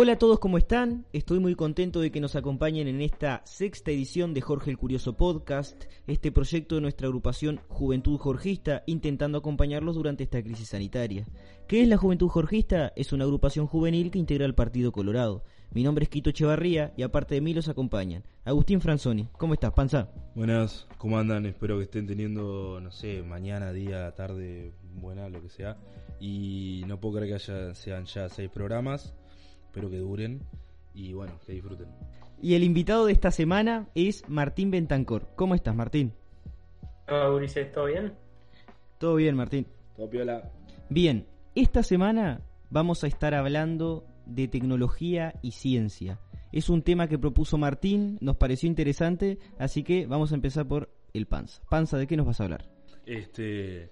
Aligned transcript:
Hola 0.00 0.12
a 0.12 0.16
todos, 0.16 0.38
¿cómo 0.38 0.58
están? 0.58 1.06
Estoy 1.12 1.40
muy 1.40 1.56
contento 1.56 1.98
de 1.98 2.12
que 2.12 2.20
nos 2.20 2.36
acompañen 2.36 2.86
en 2.86 3.00
esta 3.00 3.42
sexta 3.44 3.90
edición 3.90 4.32
de 4.32 4.40
Jorge 4.40 4.70
el 4.70 4.78
Curioso 4.78 5.16
Podcast, 5.16 5.86
este 6.06 6.30
proyecto 6.30 6.76
de 6.76 6.82
nuestra 6.82 7.08
agrupación 7.08 7.58
Juventud 7.66 8.16
Jorgista, 8.16 8.84
intentando 8.86 9.38
acompañarlos 9.38 9.96
durante 9.96 10.22
esta 10.22 10.40
crisis 10.40 10.68
sanitaria. 10.68 11.26
¿Qué 11.66 11.82
es 11.82 11.88
la 11.88 11.96
Juventud 11.96 12.28
Jorgista? 12.28 12.92
Es 12.94 13.12
una 13.12 13.24
agrupación 13.24 13.66
juvenil 13.66 14.12
que 14.12 14.20
integra 14.20 14.46
el 14.46 14.54
Partido 14.54 14.92
Colorado. 14.92 15.42
Mi 15.72 15.82
nombre 15.82 16.04
es 16.04 16.10
Quito 16.10 16.30
Echevarría 16.30 16.94
y 16.96 17.02
aparte 17.02 17.34
de 17.34 17.40
mí 17.40 17.52
los 17.52 17.68
acompañan. 17.68 18.22
Agustín 18.44 18.80
Franzoni, 18.80 19.28
¿cómo 19.36 19.54
estás, 19.54 19.72
Panza? 19.72 20.12
Buenas, 20.36 20.86
¿cómo 20.98 21.18
andan? 21.18 21.44
Espero 21.44 21.76
que 21.76 21.82
estén 21.82 22.06
teniendo, 22.06 22.80
no 22.80 22.92
sé, 22.92 23.24
mañana, 23.24 23.72
día, 23.72 24.14
tarde, 24.14 24.70
buena, 24.94 25.28
lo 25.28 25.42
que 25.42 25.48
sea. 25.48 25.76
Y 26.20 26.84
no 26.86 27.00
puedo 27.00 27.16
creer 27.16 27.30
que 27.30 27.34
haya, 27.34 27.74
sean 27.74 28.04
ya 28.04 28.28
seis 28.28 28.48
programas 28.48 29.12
espero 29.78 29.90
que 29.90 29.98
duren 29.98 30.40
y 30.92 31.12
bueno, 31.12 31.38
que 31.46 31.52
disfruten. 31.52 31.86
Y 32.42 32.54
el 32.54 32.64
invitado 32.64 33.06
de 33.06 33.12
esta 33.12 33.30
semana 33.30 33.88
es 33.94 34.28
Martín 34.28 34.72
Bentancor. 34.72 35.28
¿Cómo 35.36 35.54
estás, 35.54 35.74
Martín? 35.74 36.12
Hola, 37.06 37.30
Ulises, 37.30 37.70
¿todo 37.72 37.86
bien? 37.86 38.12
Todo 38.98 39.14
bien, 39.14 39.36
Martín. 39.36 39.66
Todo 39.96 40.10
piola. 40.10 40.50
Bien, 40.88 41.26
esta 41.54 41.84
semana 41.84 42.40
vamos 42.70 43.04
a 43.04 43.06
estar 43.06 43.34
hablando 43.34 44.04
de 44.26 44.48
tecnología 44.48 45.34
y 45.42 45.52
ciencia. 45.52 46.18
Es 46.50 46.68
un 46.68 46.82
tema 46.82 47.06
que 47.06 47.18
propuso 47.18 47.56
Martín, 47.56 48.18
nos 48.20 48.36
pareció 48.36 48.68
interesante, 48.68 49.38
así 49.58 49.84
que 49.84 50.06
vamos 50.06 50.32
a 50.32 50.34
empezar 50.34 50.66
por 50.66 50.90
el 51.12 51.26
Panza. 51.26 51.62
Panza, 51.70 51.98
¿de 51.98 52.08
qué 52.08 52.16
nos 52.16 52.26
vas 52.26 52.40
a 52.40 52.44
hablar? 52.44 52.68
Este, 53.06 53.90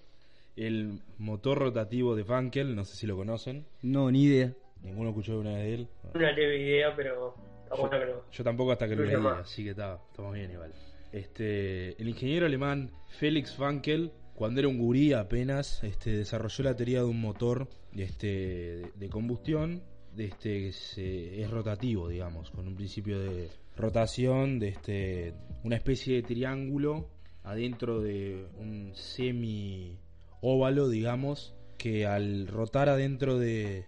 el 0.56 1.00
motor 1.18 1.58
rotativo 1.58 2.16
de 2.16 2.24
Funkel, 2.24 2.74
no 2.74 2.84
sé 2.84 2.96
si 2.96 3.06
lo 3.06 3.16
conocen. 3.16 3.66
No, 3.82 4.10
ni 4.10 4.24
idea. 4.24 4.52
Ninguno 4.82 5.10
escuchó 5.10 5.38
una 5.38 5.54
vez 5.54 5.64
de 5.64 5.74
él. 5.74 5.88
Una 6.14 6.32
leve 6.32 6.60
idea, 6.60 6.94
pero 6.94 7.34
yo, 7.76 8.24
yo 8.30 8.44
tampoco 8.44 8.72
hasta 8.72 8.88
que 8.88 8.96
lo 8.96 9.04
leí, 9.04 9.16
así 9.40 9.64
que 9.64 9.70
está, 9.70 9.98
estamos 10.10 10.34
bien 10.34 10.50
igual. 10.50 10.72
Este, 11.12 12.00
el 12.00 12.08
ingeniero 12.08 12.46
alemán 12.46 12.90
Felix 13.18 13.54
Funkel, 13.54 14.12
cuando 14.34 14.60
era 14.60 14.68
un 14.68 14.78
gurí 14.78 15.12
apenas, 15.12 15.82
este, 15.82 16.10
desarrolló 16.10 16.64
la 16.64 16.76
teoría 16.76 16.98
de 16.98 17.06
un 17.06 17.20
motor 17.20 17.68
este, 17.96 18.92
de, 18.94 19.08
combustión 19.08 19.82
este, 20.16 20.70
que 20.94 21.42
es 21.42 21.50
rotativo, 21.50 22.08
digamos, 22.08 22.50
con 22.50 22.66
un 22.68 22.76
principio 22.76 23.18
de 23.18 23.48
rotación 23.76 24.58
de 24.58 24.68
este, 24.68 25.34
una 25.64 25.76
especie 25.76 26.16
de 26.16 26.22
triángulo 26.22 27.08
adentro 27.44 28.00
de 28.00 28.46
un 28.58 28.92
semi 28.94 29.98
óvalo, 30.40 30.88
digamos, 30.88 31.54
que 31.78 32.06
al 32.06 32.48
rotar 32.48 32.88
adentro 32.88 33.38
de, 33.38 33.86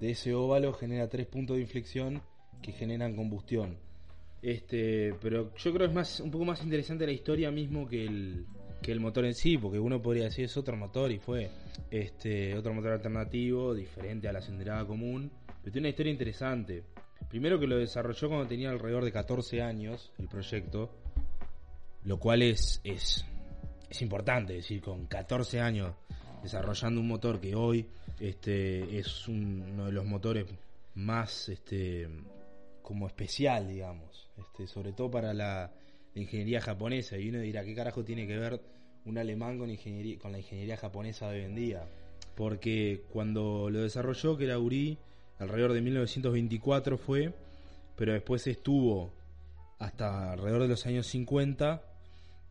de 0.00 0.10
ese 0.10 0.34
óvalo 0.34 0.72
genera 0.72 1.08
tres 1.08 1.26
puntos 1.26 1.56
de 1.56 1.62
inflexión 1.62 2.22
que 2.62 2.72
generan 2.72 3.14
combustión. 3.14 3.78
Este, 4.42 5.14
pero 5.20 5.54
yo 5.54 5.72
creo 5.72 5.86
que 5.86 5.90
es 5.90 5.94
más 5.94 6.20
un 6.20 6.30
poco 6.30 6.46
más 6.46 6.62
interesante 6.62 7.04
la 7.04 7.12
historia 7.12 7.50
mismo 7.50 7.86
que 7.86 8.06
el, 8.06 8.46
que 8.80 8.92
el 8.92 9.00
motor 9.00 9.26
en 9.26 9.34
sí, 9.34 9.58
porque 9.58 9.78
uno 9.78 10.00
podría 10.00 10.24
decir 10.24 10.46
es 10.46 10.56
otro 10.56 10.76
motor 10.76 11.12
y 11.12 11.18
fue 11.18 11.50
este 11.90 12.56
otro 12.56 12.72
motor 12.72 12.92
alternativo, 12.92 13.74
diferente 13.74 14.28
a 14.28 14.32
la 14.32 14.40
cilindrada 14.40 14.86
común, 14.86 15.30
pero 15.46 15.72
tiene 15.72 15.86
una 15.86 15.90
historia 15.90 16.12
interesante. 16.12 16.84
Primero 17.28 17.60
que 17.60 17.66
lo 17.66 17.76
desarrolló 17.76 18.28
cuando 18.28 18.46
tenía 18.46 18.70
alrededor 18.70 19.04
de 19.04 19.12
14 19.12 19.60
años 19.60 20.10
el 20.18 20.28
proyecto, 20.28 20.90
lo 22.04 22.18
cual 22.18 22.42
es, 22.42 22.80
es, 22.82 23.24
es 23.90 24.02
importante, 24.02 24.54
decir, 24.54 24.80
con 24.80 25.06
14 25.06 25.60
años 25.60 25.94
desarrollando 26.42 27.00
un 27.00 27.08
motor 27.08 27.40
que 27.40 27.54
hoy 27.54 27.86
este, 28.18 28.98
es 28.98 29.28
uno 29.28 29.86
de 29.86 29.92
los 29.92 30.04
motores 30.04 30.46
más 30.94 31.48
este, 31.48 32.08
como 32.82 33.06
especial, 33.06 33.68
digamos, 33.68 34.28
este, 34.38 34.66
sobre 34.66 34.92
todo 34.92 35.10
para 35.10 35.32
la, 35.32 35.72
ingeniería 36.14 36.60
japonesa. 36.60 37.16
Y 37.18 37.28
uno 37.28 37.38
dirá, 37.38 37.64
¿qué 37.64 37.74
carajo 37.74 38.04
tiene 38.04 38.26
que 38.26 38.36
ver 38.36 38.60
un 39.04 39.16
alemán 39.16 39.58
con, 39.58 39.74
con 40.18 40.32
la 40.32 40.38
ingeniería 40.38 40.76
japonesa 40.76 41.30
de 41.30 41.38
hoy 41.38 41.44
en 41.44 41.54
día? 41.54 41.88
Porque 42.34 43.04
cuando 43.12 43.70
lo 43.70 43.82
desarrolló, 43.82 44.36
que 44.36 44.44
era 44.44 44.58
Uri, 44.58 44.98
alrededor 45.38 45.72
de 45.72 45.80
1924 45.82 46.98
fue, 46.98 47.32
pero 47.96 48.12
después 48.12 48.46
estuvo 48.46 49.12
hasta 49.78 50.32
alrededor 50.32 50.62
de 50.62 50.68
los 50.68 50.86
años 50.86 51.06
50. 51.06 51.82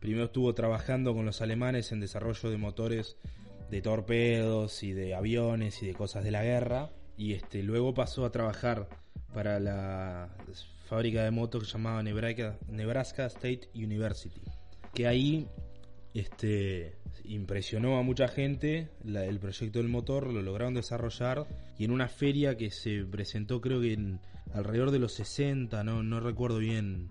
Primero 0.00 0.26
estuvo 0.26 0.54
trabajando 0.54 1.14
con 1.14 1.26
los 1.26 1.42
alemanes 1.42 1.92
en 1.92 2.00
desarrollo 2.00 2.50
de 2.50 2.56
motores 2.56 3.16
de 3.70 3.82
torpedos 3.82 4.82
y 4.82 4.92
de 4.92 5.14
aviones 5.14 5.82
y 5.82 5.86
de 5.86 5.94
cosas 5.94 6.24
de 6.24 6.30
la 6.30 6.42
guerra. 6.42 6.90
Y 7.16 7.34
este, 7.34 7.62
luego 7.62 7.94
pasó 7.94 8.24
a 8.24 8.32
trabajar 8.32 8.88
para 9.32 9.60
la 9.60 10.28
fábrica 10.86 11.22
de 11.22 11.30
motos 11.30 11.62
que 11.64 11.72
llamaba 11.72 12.02
Nebraska, 12.02 13.26
State 13.26 13.68
University. 13.74 14.40
Que 14.92 15.06
ahí 15.06 15.46
este, 16.14 16.96
impresionó 17.24 17.98
a 17.98 18.02
mucha 18.02 18.26
gente 18.28 18.88
el 19.04 19.38
proyecto 19.38 19.78
del 19.78 19.88
motor, 19.88 20.26
lo 20.26 20.42
lograron 20.42 20.74
desarrollar 20.74 21.46
y 21.78 21.84
en 21.84 21.92
una 21.92 22.08
feria 22.08 22.56
que 22.56 22.70
se 22.70 23.04
presentó 23.04 23.60
creo 23.60 23.80
que 23.80 23.92
en 23.92 24.20
alrededor 24.52 24.90
de 24.90 24.98
los 24.98 25.12
60, 25.14 25.84
no, 25.84 26.02
no 26.02 26.20
recuerdo 26.20 26.58
bien 26.58 27.08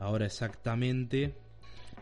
ahora 0.00 0.26
exactamente, 0.26 1.34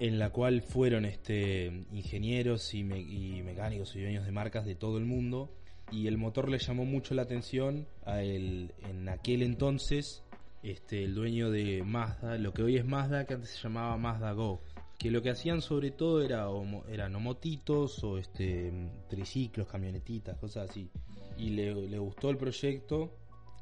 en 0.01 0.19
la 0.19 0.31
cual 0.31 0.63
fueron 0.63 1.05
este, 1.05 1.67
ingenieros 1.93 2.75
y, 2.75 2.83
mecánicos 2.83 3.95
y 3.95 4.01
dueños 4.01 4.25
de 4.25 4.33
marcas 4.33 4.65
de 4.65 4.75
todo 4.75 4.97
el 4.97 5.05
mundo 5.05 5.53
y 5.93 6.07
el 6.07 6.17
motor 6.17 6.49
le 6.49 6.59
llamó 6.59 6.87
mucho 6.87 7.15
la 7.15 7.23
atención 7.23 7.87
a 8.07 8.23
el, 8.23 8.73
en 8.89 9.09
aquel 9.11 9.43
entonces 9.43 10.25
este, 10.63 11.05
el 11.05 11.15
dueño 11.15 11.51
de 11.51 11.83
Mazda, 11.83 12.39
lo 12.39 12.55
que 12.55 12.63
hoy 12.63 12.79
es 12.79 12.85
Mazda, 12.87 13.27
que 13.27 13.35
antes 13.35 13.51
se 13.51 13.59
llamaba 13.59 13.97
Mazda 13.99 14.33
Go, 14.33 14.63
que 14.99 15.11
lo 15.11 15.21
que 15.21 15.31
hacían 15.31 15.61
sobre 15.61 15.91
todo 15.91 16.23
era 16.23 16.47
eran 16.89 17.23
motitos 17.23 18.03
o 18.03 18.17
este, 18.17 18.73
triciclos, 19.09 19.69
camionetitas, 19.69 20.39
cosas 20.39 20.71
así. 20.71 20.91
Y 21.37 21.51
le, 21.51 21.75
le 21.75 21.99
gustó 21.99 22.31
el 22.31 22.39
proyecto 22.39 23.19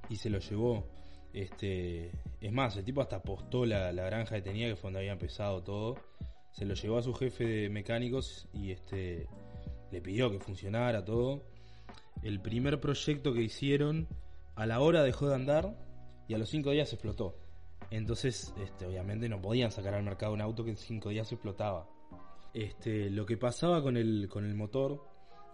y 0.08 0.16
se 0.16 0.30
lo 0.30 0.38
llevó. 0.38 0.86
Este, 1.32 2.10
es 2.40 2.52
más, 2.52 2.76
el 2.76 2.84
tipo 2.84 3.00
hasta 3.00 3.16
apostó 3.16 3.64
la, 3.66 3.92
la 3.92 4.04
granja 4.04 4.36
que 4.36 4.42
tenía, 4.42 4.68
que 4.68 4.76
fue 4.76 4.88
donde 4.88 5.00
había 5.00 5.12
empezado 5.12 5.62
todo 5.62 6.07
se 6.58 6.66
lo 6.66 6.74
llevó 6.74 6.98
a 6.98 7.02
su 7.02 7.14
jefe 7.14 7.44
de 7.44 7.68
mecánicos 7.70 8.48
y 8.52 8.72
este 8.72 9.28
le 9.92 10.00
pidió 10.00 10.28
que 10.28 10.40
funcionara 10.40 11.04
todo. 11.04 11.44
El 12.24 12.40
primer 12.40 12.80
proyecto 12.80 13.32
que 13.32 13.42
hicieron 13.42 14.08
a 14.56 14.66
la 14.66 14.80
hora 14.80 15.04
dejó 15.04 15.28
de 15.28 15.36
andar 15.36 15.78
y 16.26 16.34
a 16.34 16.38
los 16.38 16.50
cinco 16.50 16.72
días 16.72 16.92
explotó. 16.92 17.36
Entonces, 17.92 18.52
este, 18.60 18.86
obviamente 18.86 19.28
no 19.28 19.40
podían 19.40 19.70
sacar 19.70 19.94
al 19.94 20.02
mercado 20.02 20.32
un 20.32 20.40
auto 20.40 20.64
que 20.64 20.70
en 20.70 20.76
cinco 20.76 21.10
días 21.10 21.30
explotaba. 21.30 21.88
Este, 22.52 23.08
lo 23.08 23.24
que 23.24 23.36
pasaba 23.36 23.80
con 23.80 23.96
el, 23.96 24.28
con 24.28 24.44
el 24.44 24.56
motor 24.56 25.00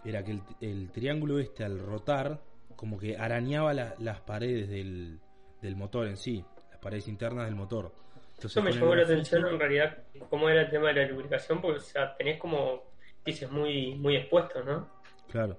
era 0.07 0.25
que 0.25 0.41
el, 0.63 0.91
triángulo 0.91 1.39
este 1.39 1.65
al 1.65 1.81
rotar 1.81 2.43
como 2.77 2.97
que 2.97 3.19
arañaba 3.19 3.75
las 3.75 4.21
paredes 4.23 4.71
del, 4.71 5.21
del 5.61 5.77
motor 5.77 6.07
en 6.09 6.17
sí, 6.17 6.43
las 6.71 6.81
paredes 6.81 7.09
internas 7.09 7.45
del 7.45 7.57
motor. 7.57 7.95
Eso 8.43 8.63
me 8.63 8.73
llamó 8.73 8.95
la 8.95 9.05
atención 9.05 9.47
en 9.47 9.59
realidad 9.59 9.99
cómo 10.29 10.49
era 10.49 10.63
el 10.63 10.71
tema 10.71 10.89
de 10.89 10.95
la 10.95 11.07
lubricación, 11.07 11.61
porque 11.61 11.79
o 11.79 11.83
sea, 11.83 12.17
tenés 12.17 12.39
como 12.39 12.83
dices 13.25 13.51
muy, 13.51 13.95
muy 13.95 14.17
expuestos, 14.17 14.65
¿no? 14.65 14.89
Claro. 15.31 15.59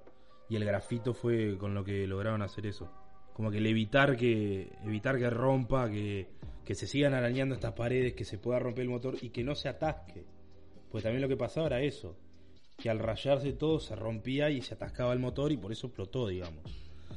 Y 0.49 0.55
el 0.55 0.65
grafito 0.65 1.13
fue 1.13 1.57
con 1.57 1.73
lo 1.73 1.83
que 1.83 2.05
lograron 2.05 2.41
hacer 2.41 2.67
eso. 2.67 2.91
Como 3.33 3.51
que 3.51 3.57
el 3.57 3.65
evitar 3.65 4.15
que, 4.15 4.71
evitar 4.85 5.17
que 5.17 5.29
rompa, 5.29 5.89
que, 5.89 6.27
que 6.63 6.75
se 6.75 6.87
sigan 6.87 7.13
arañando 7.13 7.55
estas 7.55 7.73
paredes, 7.73 8.13
que 8.13 8.23
se 8.23 8.37
pueda 8.37 8.59
romper 8.59 8.83
el 8.83 8.89
motor 8.89 9.15
y 9.21 9.29
que 9.29 9.43
no 9.43 9.55
se 9.55 9.67
atasque. 9.67 10.23
Pues 10.91 11.03
también 11.03 11.21
lo 11.21 11.27
que 11.27 11.35
pasaba 11.35 11.67
era 11.67 11.81
eso. 11.81 12.15
Que 12.77 12.89
al 12.89 12.99
rayarse 12.99 13.53
todo 13.53 13.79
se 13.79 13.95
rompía 13.95 14.49
y 14.49 14.61
se 14.61 14.75
atascaba 14.75 15.13
el 15.13 15.19
motor 15.19 15.51
y 15.51 15.57
por 15.57 15.71
eso 15.71 15.87
explotó, 15.87 16.27
digamos. 16.27 16.63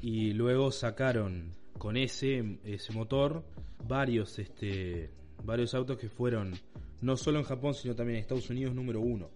Y 0.01 0.33
luego 0.33 0.73
sacaron 0.73 1.53
con 1.79 1.97
ese, 1.97 2.59
ese 2.65 2.93
motor 2.93 3.45
varios 3.87 4.39
este, 4.39 5.11
varios 5.45 5.75
autos 5.75 5.99
que 5.99 6.09
fueron 6.09 6.55
no 7.01 7.17
solo 7.17 7.39
en 7.39 7.45
Japón, 7.45 7.75
sino 7.75 7.95
también 7.95 8.17
en 8.17 8.23
Estados 8.23 8.51
Unidos 8.51 8.75
número 8.75 9.01
uno, 9.01 9.31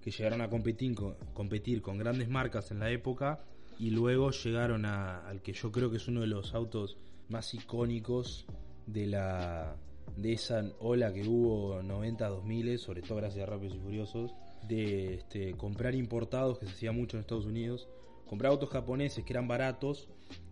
que 0.00 0.10
llegaron 0.10 0.40
a 0.40 0.48
competir 0.48 0.94
con, 0.94 1.14
competir 1.34 1.82
con 1.82 1.98
grandes 1.98 2.28
marcas 2.28 2.70
en 2.70 2.80
la 2.80 2.90
época 2.90 3.44
y 3.78 3.90
luego 3.90 4.30
llegaron 4.30 4.84
a, 4.84 5.26
al 5.28 5.42
que 5.42 5.52
yo 5.52 5.70
creo 5.70 5.90
que 5.90 5.96
es 5.96 6.08
uno 6.08 6.20
de 6.20 6.26
los 6.26 6.54
autos 6.54 6.96
más 7.28 7.54
icónicos 7.54 8.46
de 8.86 9.06
la 9.06 9.76
de 10.16 10.32
esa 10.32 10.64
ola 10.80 11.12
que 11.12 11.26
hubo 11.26 11.82
90 11.82 12.28
2000 12.28 12.78
sobre 12.78 13.00
todo 13.02 13.16
gracias 13.16 13.46
a 13.46 13.50
Rápidos 13.50 13.76
y 13.76 13.78
Furiosos 13.78 14.34
de 14.68 15.14
este, 15.14 15.54
comprar 15.54 15.94
importados 15.94 16.58
que 16.58 16.66
se 16.66 16.72
hacía 16.72 16.92
mucho 16.92 17.16
en 17.16 17.22
Estados 17.22 17.46
Unidos 17.46 17.88
comprar 18.28 18.52
autos 18.52 18.68
japoneses 18.68 19.24
que 19.24 19.32
eran 19.32 19.48
baratos 19.48 20.08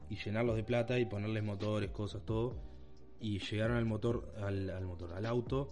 y 0.08 0.16
llenarlos 0.16 0.56
de 0.56 0.62
plata 0.62 0.98
y 0.98 1.04
ponerles 1.04 1.42
motores 1.42 1.90
cosas 1.90 2.22
todo 2.24 2.54
y 3.20 3.38
llegaron 3.38 3.76
al 3.76 3.84
motor 3.84 4.34
al, 4.38 4.84
motor 4.84 5.12
al 5.12 5.26
auto 5.26 5.70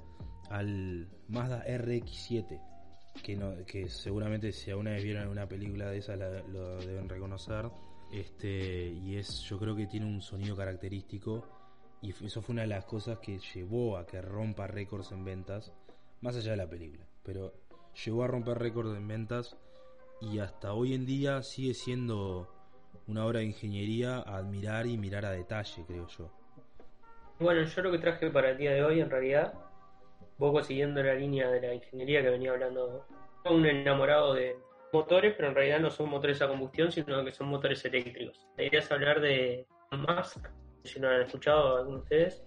al 0.51 1.09
Mazda 1.29 1.65
RX7 1.67 2.61
que, 3.23 3.37
no, 3.37 3.65
que 3.67 3.89
seguramente 3.89 4.53
si 4.53 4.71
alguna 4.71 4.93
vez 4.93 5.03
vieron 5.03 5.29
una 5.29 5.49
película 5.49 5.91
de 5.91 5.99
esa 5.99 6.15
lo 6.17 6.79
deben 6.79 7.09
reconocer. 7.09 7.69
Este 8.13 8.87
y 8.89 9.17
es 9.17 9.41
yo 9.43 9.59
creo 9.59 9.77
que 9.77 9.87
tiene 9.87 10.07
un 10.07 10.23
sonido 10.23 10.57
característico 10.57 11.45
y 12.01 12.11
eso 12.25 12.41
fue 12.41 12.55
una 12.55 12.63
de 12.63 12.69
las 12.69 12.87
cosas 12.87 13.19
que 13.19 13.39
llevó 13.55 13.99
a 13.99 14.07
que 14.07 14.23
rompa 14.23 14.67
récords 14.67 15.13
en 15.13 15.25
ventas 15.25 15.73
más 16.23 16.35
allá 16.37 16.53
de 16.53 16.57
la 16.57 16.71
película 16.71 17.05
pero 17.23 17.53
llevó 18.05 18.25
a 18.25 18.29
romper 18.29 18.57
récords 18.57 18.97
en 18.97 19.07
ventas 19.07 19.57
y 20.23 20.39
hasta 20.39 20.73
hoy 20.73 20.95
en 20.95 21.05
día 21.05 21.43
sigue 21.43 21.75
siendo 21.75 22.49
una 23.07 23.27
obra 23.27 23.41
de 23.41 23.47
ingeniería 23.47 24.17
a 24.17 24.39
admirar 24.39 24.87
y 24.87 24.97
mirar 24.97 25.27
a 25.27 25.33
detalle 25.33 25.85
creo 25.87 26.07
yo 26.09 26.38
bueno 27.39 27.63
yo 27.63 27.83
lo 27.83 27.91
que 27.93 27.99
traje 27.99 28.31
para 28.31 28.51
el 28.51 28.59
día 28.59 28.73
de 28.73 28.85
hoy 28.85 29.01
en 29.01 29.11
realidad 29.11 29.53
poco 30.39 30.63
siguiendo 30.63 31.03
la 31.03 31.15
línea 31.15 31.51
de 31.51 31.61
la 31.61 31.75
ingeniería 31.75 32.23
que 32.23 32.31
venía 32.31 32.53
hablando, 32.53 33.05
un 33.45 33.67
enamorado 33.67 34.35
de 34.35 34.57
motores, 34.93 35.35
pero 35.37 35.49
en 35.49 35.55
realidad 35.55 35.81
no 35.81 35.91
son 35.91 36.09
motores 36.09 36.41
a 36.41 36.49
combustión, 36.49 36.93
sino 36.93 37.25
que 37.25 37.33
son 37.33 37.49
motores 37.49 37.85
eléctricos. 37.85 38.41
La 38.57 38.65
idea 38.65 38.81
es 38.81 38.91
hablar 38.91 39.21
de 39.21 39.67
Musk, 39.91 40.49
si 40.85 41.01
no 41.01 41.09
lo 41.09 41.17
han 41.17 41.23
escuchado 41.23 41.79
algunos 41.79 42.09
de 42.09 42.17
ustedes. 42.17 42.45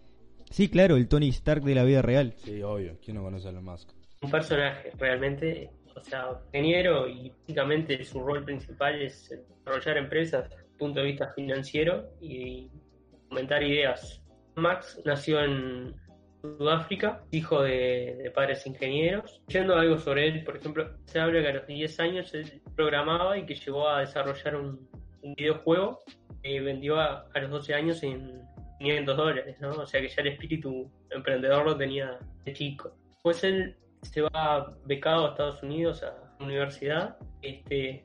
Sí, 0.50 0.70
claro, 0.70 0.96
el 0.96 1.08
Tony 1.08 1.30
Stark 1.30 1.64
de 1.64 1.76
la 1.76 1.84
vida 1.84 2.02
real. 2.02 2.34
Sí, 2.38 2.64
obvio, 2.64 2.98
¿quién 3.04 3.18
no 3.18 3.24
conoce 3.24 3.48
a 3.48 3.52
Elon 3.52 3.66
Musk? 3.66 3.92
Un 4.22 4.32
personaje 4.32 4.92
realmente, 4.98 5.70
o 5.96 6.04
sea, 6.04 6.40
ingeniero 6.48 7.08
y 7.08 7.30
básicamente 7.30 8.04
su 8.04 8.22
rol 8.22 8.44
principal 8.44 9.02
es 9.02 9.30
desarrollar 9.30 9.98
empresas 9.98 10.50
desde 10.50 10.64
el 10.64 10.78
punto 10.78 11.00
de 11.00 11.06
vista 11.08 11.32
financiero 11.34 12.10
y 12.22 12.70
comentar 13.30 13.64
ideas. 13.64 14.21
Max 14.56 15.02
nació 15.06 15.44
en 15.44 15.96
Sudáfrica, 16.42 17.24
hijo 17.32 17.62
de, 17.62 18.32
padres 18.34 18.66
ingenieros. 18.66 19.42
Yendo 19.48 19.76
algo 19.76 19.98
sobre 19.98 20.28
él, 20.28 20.44
por 20.44 20.58
ejemplo, 20.58 20.90
se 21.06 21.20
habla 21.20 21.42
que 21.42 21.48
a 21.48 21.54
los 21.54 21.68
10 21.68 22.00
años 22.00 22.34
él 22.34 22.62
programaba 22.76 23.38
y 23.38 23.46
que 23.46 23.56
llegó 23.56 23.88
a 23.88 24.00
desarrollar 24.02 24.56
un, 24.56 24.90
videojuego 25.38 26.00
que 26.42 26.60
vendió 26.62 27.00
a, 27.00 27.30
los 27.36 27.52
12 27.52 27.76
años 27.76 28.02
en 28.02 28.42
500 28.80 29.18
dólares, 29.18 29.58
¿no? 29.62 29.70
O 29.70 29.86
sea 29.86 30.02
que 30.02 30.10
ya 30.10 30.22
el 30.24 30.30
espíritu 30.30 30.92
emprendedor 31.12 31.64
lo 31.64 31.78
tenía 31.78 32.18
de 32.44 32.54
chico. 32.54 32.92
Pues 33.22 33.44
él 33.44 33.78
se 34.02 34.22
va 34.22 34.76
becado 34.86 35.28
a 35.28 35.30
Estados 35.30 35.62
Unidos 35.62 36.02
a 36.02 36.08
la 36.40 36.46
universidad. 36.46 37.18
Este, 37.44 38.04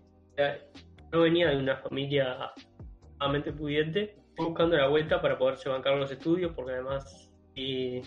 no 1.11 1.23
venía 1.23 1.49
de 1.49 1.57
una 1.57 1.79
familia 1.79 2.53
sumamente 3.15 3.51
pudiente, 3.53 4.15
buscando 4.37 4.77
la 4.77 4.89
vuelta 4.89 5.21
para 5.21 5.39
poderse 5.39 5.69
bancar 5.69 5.97
los 5.97 6.11
estudios, 6.11 6.53
porque 6.55 6.73
además 6.73 7.31
eh, 7.55 8.03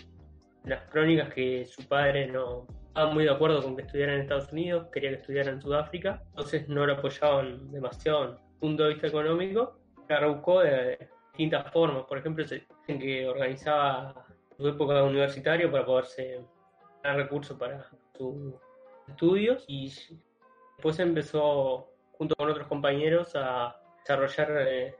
las 0.64 0.82
crónicas 0.90 1.32
que 1.32 1.64
su 1.64 1.86
padre 1.88 2.26
no 2.26 2.66
estaba 2.88 3.12
muy 3.12 3.24
de 3.24 3.30
acuerdo 3.30 3.62
con 3.62 3.76
que 3.76 3.82
estudiara 3.82 4.14
en 4.14 4.22
Estados 4.22 4.52
Unidos, 4.52 4.88
quería 4.92 5.10
que 5.10 5.16
estudiara 5.16 5.50
en 5.50 5.60
Sudáfrica, 5.60 6.22
entonces 6.30 6.68
no 6.68 6.86
lo 6.86 6.94
apoyaban 6.94 7.70
demasiado 7.70 8.24
en 8.24 8.38
punto 8.58 8.84
de 8.84 8.90
vista 8.90 9.06
económico, 9.06 9.78
la 10.08 10.26
buscó 10.26 10.60
de 10.60 10.98
distintas 11.28 11.72
formas, 11.72 12.04
por 12.04 12.18
ejemplo, 12.18 12.44
en 12.88 12.98
que 12.98 13.28
organizaba 13.28 14.26
su 14.56 14.68
época 14.68 15.02
universitaria 15.04 15.70
para 15.70 15.86
poderse 15.86 16.44
dar 17.02 17.16
recursos 17.16 17.56
para 17.56 17.88
sus 18.16 18.54
estudios 19.08 19.64
y 19.68 19.92
después 20.76 20.98
empezó 20.98 21.88
junto 22.12 22.34
con 22.36 22.50
otros 22.50 22.66
compañeros 22.66 23.32
a 23.36 23.76
desarrollar 24.00 24.66
eh, 24.68 24.96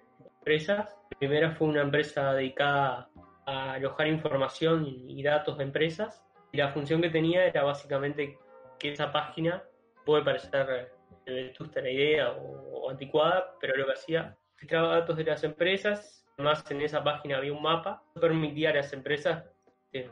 empresas. 0.51 0.97
La 1.11 1.19
primera 1.19 1.51
fue 1.53 1.69
una 1.69 1.83
empresa 1.83 2.33
dedicada 2.35 3.09
alojar 3.47 4.09
información 4.09 4.85
y 4.87 5.23
datos 5.23 5.59
de 5.59 5.65
empresas. 5.65 6.27
Y 6.53 6.59
la 6.59 6.71
función 6.71 7.01
que 7.01 7.11
tenía 7.11 7.47
era 7.47 7.63
básicamente 7.63 8.37
que 8.79 8.93
esa 8.93 9.13
página 9.13 9.63
puede 10.05 10.25
parecer 10.25 10.93
vetusta 11.25 11.81
la 11.81 11.91
idea 11.91 12.33
o, 12.33 12.91
anticuada, 12.91 13.55
pero 13.61 13.77
lo 13.77 13.87
que 13.87 13.93
hacía, 13.93 14.37
filtraba 14.57 14.99
datos 14.99 15.17
de 15.17 15.25
las 15.25 15.45
empresas, 15.45 16.27
además 16.37 16.69
en 16.69 16.81
esa 16.81 17.05
página 17.05 17.37
había 17.37 17.53
un 17.53 17.63
mapa, 17.63 18.03
que 18.15 18.21
permitía 18.21 18.71
a 18.71 18.75
las 18.75 18.93
empresas 18.93 19.45
eh, 19.93 20.11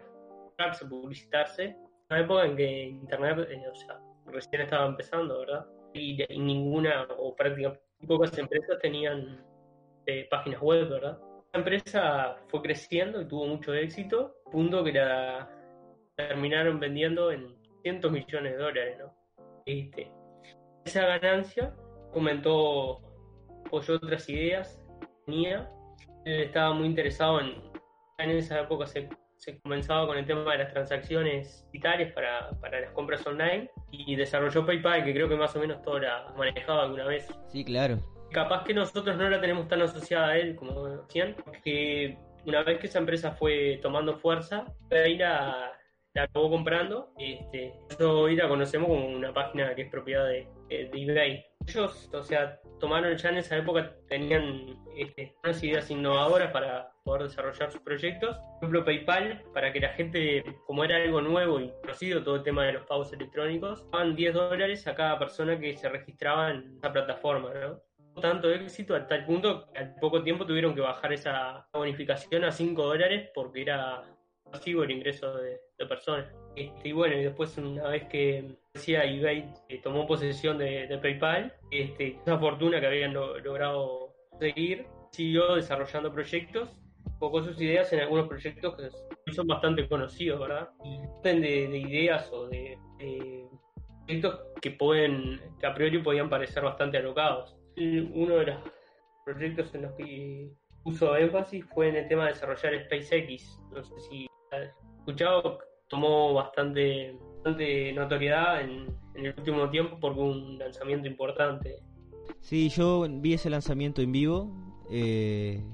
publicitarse, 0.89 1.77
una 2.11 2.21
época 2.21 2.45
en 2.45 2.57
que 2.57 2.83
Internet, 2.83 3.49
eh, 3.51 3.63
o 3.69 3.75
sea, 3.75 3.99
recién 4.27 4.63
estaba 4.63 4.87
empezando, 4.87 5.41
¿verdad? 5.41 5.67
Y, 5.95 6.25
ninguna, 6.29 7.09
o 7.19 7.35
prácticamente 7.35 7.83
pocas 8.07 8.37
empresas 8.39 8.79
tenían 8.81 9.45
eh, 10.09 10.27
páginas 10.31 10.63
web, 10.63 10.89
¿verdad? 10.89 11.19
La 11.53 11.59
empresa 11.61 12.37
fue 12.49 12.63
creciendo 12.63 13.21
y 13.21 13.29
tuvo 13.29 13.47
mucho 13.47 13.75
éxito, 13.75 14.37
punto 14.51 14.83
que 14.83 14.93
la 14.93 15.51
terminaron 16.17 16.81
vendiendo 16.81 17.31
en 17.31 17.55
cientos 17.83 18.11
millones 18.11 18.57
de 18.57 18.59
dólares, 18.59 18.97
¿no? 18.99 19.15
Este, 19.67 20.11
esa 20.87 21.05
ganancia 21.05 21.75
comentó, 22.11 23.03
otras 23.71 24.27
ideas, 24.31 24.81
tenía, 25.27 25.71
él 26.25 26.41
estaba 26.41 26.73
muy 26.73 26.87
interesado 26.87 27.41
en, 27.41 27.63
en 28.17 28.31
esa 28.31 28.61
época 28.63 28.87
se, 28.87 29.11
comenzaba 29.63 30.07
con 30.07 30.17
el 30.17 30.25
tema 30.25 30.53
de 30.53 30.59
las 30.59 30.73
transacciones 30.73 31.69
digitales 31.71 32.15
para, 32.15 32.51
para 32.63 32.81
las 32.81 32.93
compras 32.93 33.27
online 33.27 33.71
y 33.91 34.17
desarrolló 34.17 34.65
PayPal, 34.65 35.05
que 35.05 35.13
creo 35.13 35.29
que 35.29 35.37
más 35.37 35.55
o 35.55 35.61
menos 35.61 35.83
todo 35.83 35.99
la 35.99 36.33
manejaba 36.35 36.85
alguna 36.85 37.05
vez. 37.05 37.29
Sí, 37.49 37.63
claro 37.63 37.99
capaz 38.31 38.65
que 38.65 38.75
nosotros 38.75 39.17
no 39.17 39.29
la 39.29 39.41
tenemos 39.41 39.69
tan 39.69 39.83
asociada 39.83 40.29
a 40.29 40.39
él 40.39 40.57
como 40.57 40.87
decían, 40.87 41.37
que 41.63 42.19
una 42.47 42.63
vez 42.63 42.79
que 42.79 42.87
esa 42.87 42.99
empresa 42.99 43.33
fue 43.33 43.79
tomando 43.83 44.17
fuerza, 44.17 44.65
ahí 44.91 45.17
la, 45.17 45.73
acabó 46.15 46.51
comprando. 46.51 47.13
Este, 47.19 47.75
hoy 48.01 48.37
la 48.37 48.49
conocemos 48.49 48.89
como 48.89 49.07
una 49.07 49.33
página 49.33 49.75
que 49.75 49.83
es 49.83 49.91
propiedad 49.91 50.27
de, 50.27 50.49
de, 50.69 50.91
eBay. 50.93 51.45
Ellos, 51.67 52.11
o 52.13 52.23
sea, 52.23 52.59
tomaron 52.81 53.17
ya 53.17 53.29
en 53.29 53.39
esa 53.39 53.57
época, 53.57 53.95
tenían 54.09 54.79
este, 54.97 55.35
unas 55.45 55.63
ideas 55.63 55.91
innovadoras 55.91 56.51
para 56.51 56.91
poder 57.05 57.25
desarrollar 57.25 57.71
sus 57.71 57.83
proyectos. 57.83 58.37
Por 58.39 58.69
ejemplo, 58.71 58.85
PayPal, 58.85 59.43
para 59.53 59.73
que 59.73 59.81
la 59.81 59.91
gente, 59.91 60.43
como 60.67 60.85
era 60.85 60.97
algo 60.97 61.21
nuevo 61.21 61.61
y 61.61 61.71
conocido 61.83 62.23
todo 62.23 62.37
el 62.37 62.43
tema 62.43 62.65
de 62.65 62.73
los 62.73 62.87
pagos 62.87 63.13
electrónicos, 63.13 63.83
pagaban 63.91 64.17
10 64.17 64.35
dólares 64.35 64.87
a 64.87 64.95
cada 64.95 65.19
persona 65.19 65.59
que 65.59 65.77
se 65.77 65.89
registraba 65.89 66.51
en 66.51 66.77
esa 66.79 66.93
plataforma, 66.93 67.53
¿no? 67.53 67.88
Tanto 68.21 68.51
éxito 68.51 68.95
a 68.95 69.07
tal 69.07 69.25
punto 69.25 69.71
que 69.73 69.79
al 69.79 69.95
poco 69.97 70.23
tiempo 70.23 70.47
tuvieron 70.47 70.75
que 70.75 70.81
bajar 70.81 71.13
esa 71.13 71.67
bonificación 71.73 72.45
a 72.45 72.53
5 72.53 72.83
dólares 72.83 73.31
porque 73.35 73.63
era 73.63 74.03
masivo 74.53 74.83
el 74.83 74.91
ingreso 74.91 75.35
de, 75.37 75.61
personas. 75.89 76.27
Este, 76.57 76.89
y 76.89 76.93
bueno, 76.93 77.17
y 77.17 77.25
después 77.25 77.57
una 77.57 77.89
vez 77.89 78.05
que 78.09 78.57
decía 78.75 79.05
eBay 79.05 79.53
eh, 79.69 79.81
tomó 79.81 80.07
posesión 80.07 80.59
de, 80.59 80.99
PayPal, 81.01 81.55
este, 81.71 82.19
esa 82.21 82.39
fortuna 82.39 82.81
que 82.81 82.87
habían 82.87 83.15
logrado 83.15 84.15
conseguir, 84.31 84.87
siguió 85.13 85.55
desarrollando 85.55 86.13
proyectos, 86.13 86.69
poco 87.21 87.43
sus 87.43 87.61
ideas 87.61 87.93
en 87.93 88.01
algunos 88.01 88.29
proyectos 88.29 88.75
que 89.25 89.33
son 89.33 89.47
bastante 89.47 89.89
conocidos, 89.89 90.41
¿verdad? 90.41 90.69
Y 90.85 90.99
de, 91.23 91.69
de 91.69 91.79
ideas 91.79 92.29
o 92.33 92.49
de, 92.49 92.79
de 92.99 93.47
proyectos 94.05 94.41
que 94.61 94.71
pueden, 94.73 95.41
que 95.61 95.67
a 95.67 95.75
priori 95.75 95.99
podían 95.99 96.29
parecer 96.29 96.65
bastante 96.65 96.99
alocados 96.99 97.58
uno 97.79 98.37
de 98.37 98.47
los 98.47 98.59
proyectos 99.25 99.75
en 99.75 99.83
los 99.83 99.93
que 99.93 100.51
puso 100.83 101.17
énfasis 101.17 101.65
fue 101.75 101.89
en 101.89 101.97
el 101.97 102.09
tema 102.09 102.25
de 102.25 102.33
desarrollar 102.33 102.85
SpaceX. 102.87 103.61
No 103.73 103.83
sé 103.83 103.95
si 104.09 104.27
has 104.53 104.69
escuchado, 104.99 105.59
tomó 105.89 106.35
bastante, 106.35 107.17
bastante 107.37 107.93
notoriedad 107.93 108.63
en, 108.63 108.97
el 109.15 109.35
último 109.37 109.69
tiempo 109.69 109.99
por 109.99 110.13
un 110.13 110.59
lanzamiento 110.59 111.09
importante. 111.09 111.77
Sí, 112.41 112.69
yo 112.69 113.07
vi 113.09 113.35
ese 113.35 113.51
lanzamiento 113.51 114.01
en 114.01 114.13
vivo 114.13 114.55
eh, 114.91 115.65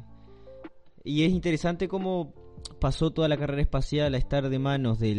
y 1.04 1.24
es 1.24 1.32
interesante 1.32 1.86
cómo 1.86 2.32
pasó 2.80 3.10
toda 3.10 3.28
la 3.28 3.36
carrera 3.36 3.60
espacial 3.60 4.14
a 4.14 4.18
estar 4.18 4.48
de 4.48 4.58
manos 4.58 4.98
de 4.98 5.14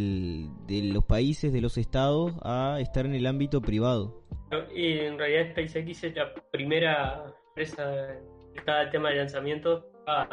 los 0.67 1.05
países, 1.05 1.53
de 1.53 1.61
los 1.61 1.77
estados, 1.77 2.33
a 2.41 2.79
estar 2.79 3.05
en 3.05 3.13
el 3.13 3.27
ámbito 3.27 3.61
privado. 3.61 4.25
En 4.51 5.17
realidad 5.17 5.51
SpaceX 5.51 6.03
es 6.03 6.15
la 6.15 6.33
primera 6.51 7.33
empresa 7.49 8.19
que 8.53 8.59
está 8.59 8.83
el 8.83 8.89
tema 8.91 9.09
de 9.09 9.15
lanzamiento. 9.17 9.91
Ah, 10.07 10.27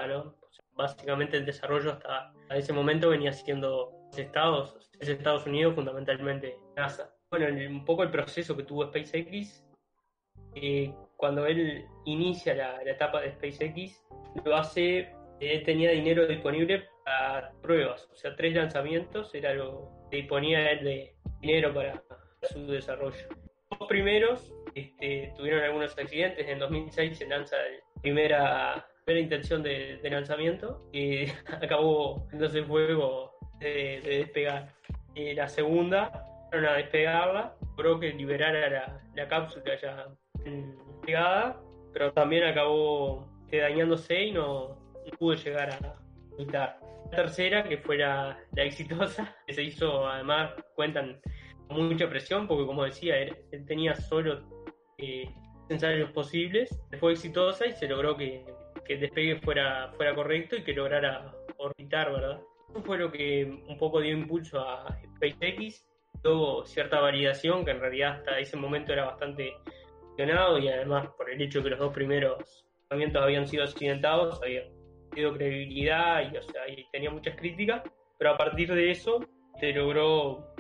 básicamente 0.74 1.36
el 1.36 1.46
desarrollo 1.46 1.92
hasta 1.92 2.32
ese 2.50 2.72
momento 2.72 3.10
venía 3.10 3.32
siendo 3.32 3.92
estados, 4.16 4.76
es 5.00 5.08
Estados 5.08 5.46
Unidos, 5.46 5.74
fundamentalmente 5.74 6.58
NASA. 6.76 7.14
Bueno, 7.30 7.46
un 7.46 7.84
poco 7.84 8.02
el 8.02 8.10
proceso 8.10 8.56
que 8.56 8.64
tuvo 8.64 8.86
SpaceX, 8.86 9.64
eh, 10.54 10.92
cuando 11.16 11.46
él 11.46 11.86
inicia 12.04 12.54
la, 12.54 12.82
etapa 12.82 13.22
de 13.22 13.32
SpaceX, 13.32 14.04
lo 14.44 14.56
hace, 14.56 15.14
él 15.40 15.62
tenía 15.64 15.90
dinero 15.90 16.26
disponible 16.26 16.88
para 17.04 17.52
pruebas, 17.62 18.08
o 18.12 18.16
sea, 18.16 18.36
tres 18.36 18.54
lanzamientos 18.54 19.34
era 19.34 19.54
lo 19.54 19.90
que 20.10 20.18
disponía 20.18 20.70
él 20.72 20.84
de 20.84 21.16
dinero 21.40 21.72
para 21.72 22.02
su 22.42 22.66
desarrollo. 22.66 23.41
Primeros 23.88 24.52
este, 24.74 25.32
tuvieron 25.36 25.62
algunos 25.62 25.96
accidentes, 25.98 26.48
en 26.48 26.58
2006 26.58 27.18
se 27.18 27.26
lanza 27.26 27.56
la 27.56 28.00
primera, 28.00 28.86
primera 29.04 29.22
intención 29.22 29.62
de, 29.62 30.00
lanzamiento 30.02 30.88
y 30.92 31.26
acabó 31.62 32.26
entonces 32.32 32.66
fuego 32.66 33.32
de, 33.58 34.00
despegar. 34.02 34.72
Y 35.14 35.34
la 35.34 35.48
segunda, 35.48 36.24
fueron 36.50 36.70
a 36.70 36.74
despegarla, 36.74 37.54
logró 37.76 38.00
que 38.00 38.12
liberara 38.12 39.00
la, 39.14 39.28
cápsula 39.28 39.78
ya 39.80 40.06
despegada, 40.44 41.60
pero 41.92 42.12
también 42.12 42.44
acabó 42.44 43.28
dañándose 43.50 44.24
y 44.24 44.32
no, 44.32 44.78
pudo 45.18 45.34
llegar 45.34 45.70
a 45.70 45.96
mitad. 46.38 46.76
La 47.10 47.16
tercera, 47.16 47.64
que 47.64 47.76
fue 47.76 47.98
la, 47.98 48.38
exitosa, 48.56 49.36
que 49.46 49.52
se 49.52 49.62
hizo, 49.62 50.08
además, 50.08 50.52
cuentan 50.74 51.20
mucha 51.72 52.08
presión, 52.08 52.46
porque 52.46 52.66
como 52.66 52.84
decía, 52.84 53.18
él, 53.18 53.36
tenía 53.66 53.94
solo 53.94 54.42
eh, 54.98 55.28
ensayos 55.68 56.10
posibles, 56.10 56.70
fue 57.00 57.12
exitosa 57.12 57.66
y 57.66 57.72
se 57.72 57.88
logró 57.88 58.16
que, 58.16 58.44
que 58.84 58.94
el 58.94 59.00
despegue 59.00 59.40
fuera, 59.40 59.92
fuera 59.96 60.14
correcto 60.14 60.56
y 60.56 60.62
que 60.62 60.74
lograra 60.74 61.32
orbitar, 61.58 62.12
¿verdad? 62.12 62.40
Eso 62.70 62.82
fue 62.82 62.98
lo 62.98 63.10
que 63.10 63.44
un 63.68 63.78
poco 63.78 64.00
dio 64.00 64.12
impulso 64.12 64.60
a 64.60 64.98
SpaceX. 65.16 65.86
Tuvo 66.22 66.64
cierta 66.64 67.00
validación, 67.00 67.64
que 67.64 67.72
en 67.72 67.80
realidad 67.80 68.18
hasta 68.18 68.38
ese 68.38 68.56
momento 68.56 68.92
era 68.92 69.06
bastante 69.06 69.52
cuestionado 70.00 70.58
y 70.58 70.68
además 70.68 71.08
por 71.16 71.30
el 71.30 71.40
hecho 71.40 71.62
que 71.62 71.70
los 71.70 71.78
dos 71.78 71.92
primeros 71.92 72.64
lanzamientos 72.90 73.22
habían 73.22 73.48
sido 73.48 73.64
accidentados, 73.64 74.40
había 74.42 74.62
tenido 75.10 75.34
credibilidad 75.34 76.32
y, 76.32 76.36
o 76.36 76.42
sea, 76.42 76.68
y 76.68 76.86
tenía 76.92 77.10
muchas 77.10 77.36
críticas, 77.36 77.82
pero 78.18 78.30
a 78.30 78.36
partir 78.36 78.72
de 78.72 78.90
eso 78.90 79.20
se 79.58 79.72
logró 79.72 80.51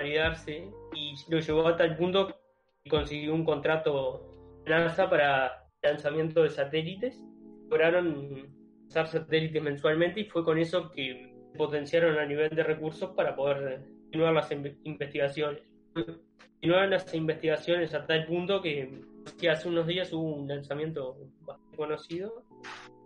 validarse 0.00 0.70
y 0.94 1.14
lo 1.28 1.38
llevó 1.38 1.66
hasta 1.68 1.84
el 1.84 1.96
punto 1.96 2.28
que 2.82 2.90
consiguió 2.90 3.34
un 3.34 3.44
contrato 3.44 4.26
NASA 4.66 5.08
para 5.08 5.66
lanzamiento 5.82 6.42
de 6.42 6.50
satélites. 6.50 7.22
Lograron 7.68 8.48
usar 8.88 9.06
satélites 9.06 9.62
mensualmente 9.62 10.20
y 10.20 10.24
fue 10.24 10.44
con 10.44 10.58
eso 10.58 10.90
que 10.90 11.34
potenciaron 11.56 12.18
a 12.18 12.24
nivel 12.24 12.50
de 12.50 12.62
recursos 12.62 13.10
para 13.14 13.36
poder 13.36 13.84
continuar 14.04 14.34
las 14.34 14.50
investigaciones. 14.84 15.62
Continuaron 15.92 16.90
las 16.90 17.14
investigaciones 17.14 17.94
hasta 17.94 18.16
el 18.16 18.26
punto 18.26 18.62
que, 18.62 19.02
hace 19.50 19.68
unos 19.68 19.86
días 19.86 20.12
hubo 20.12 20.34
un 20.34 20.48
lanzamiento 20.48 21.16
bastante 21.42 21.76
conocido 21.76 22.44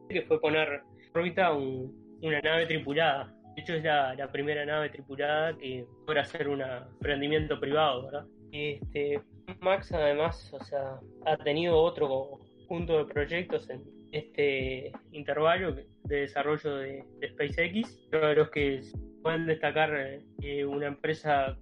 que 0.09 0.23
fue 0.23 0.41
poner 0.41 0.83
en 0.99 1.19
órbita 1.19 1.53
una 1.53 2.41
nave 2.41 2.67
tripulada. 2.67 3.34
De 3.55 3.63
hecho, 3.63 3.75
es 3.75 3.85
la, 3.85 4.29
primera 4.33 4.65
nave 4.65 4.91
tripulada 4.91 5.57
que 5.57 5.87
logra 6.07 6.23
hacer 6.23 6.49
un 6.49 6.63
emprendimiento 6.63 7.61
privado, 7.61 8.05
¿verdad? 8.07 8.27
Este, 8.53 9.21
Max, 9.61 9.93
además, 9.93 10.53
o 10.53 10.65
sea, 10.65 10.99
ha 11.27 11.37
tenido 11.39 11.77
otro 11.77 12.41
conjunto 12.69 12.99
de 12.99 13.13
proyectos 13.13 13.69
en 13.71 13.83
este 14.13 14.93
intervalo 15.13 15.73
de 15.73 15.87
desarrollo 16.05 16.77
de, 16.77 17.05
SpaceX, 17.27 18.11
de 18.11 18.35
los 18.35 18.51
que 18.51 18.81
pueden 19.23 19.47
destacar 19.47 20.21
eh, 20.41 20.65
una 20.65 20.87
empresa 20.87 21.57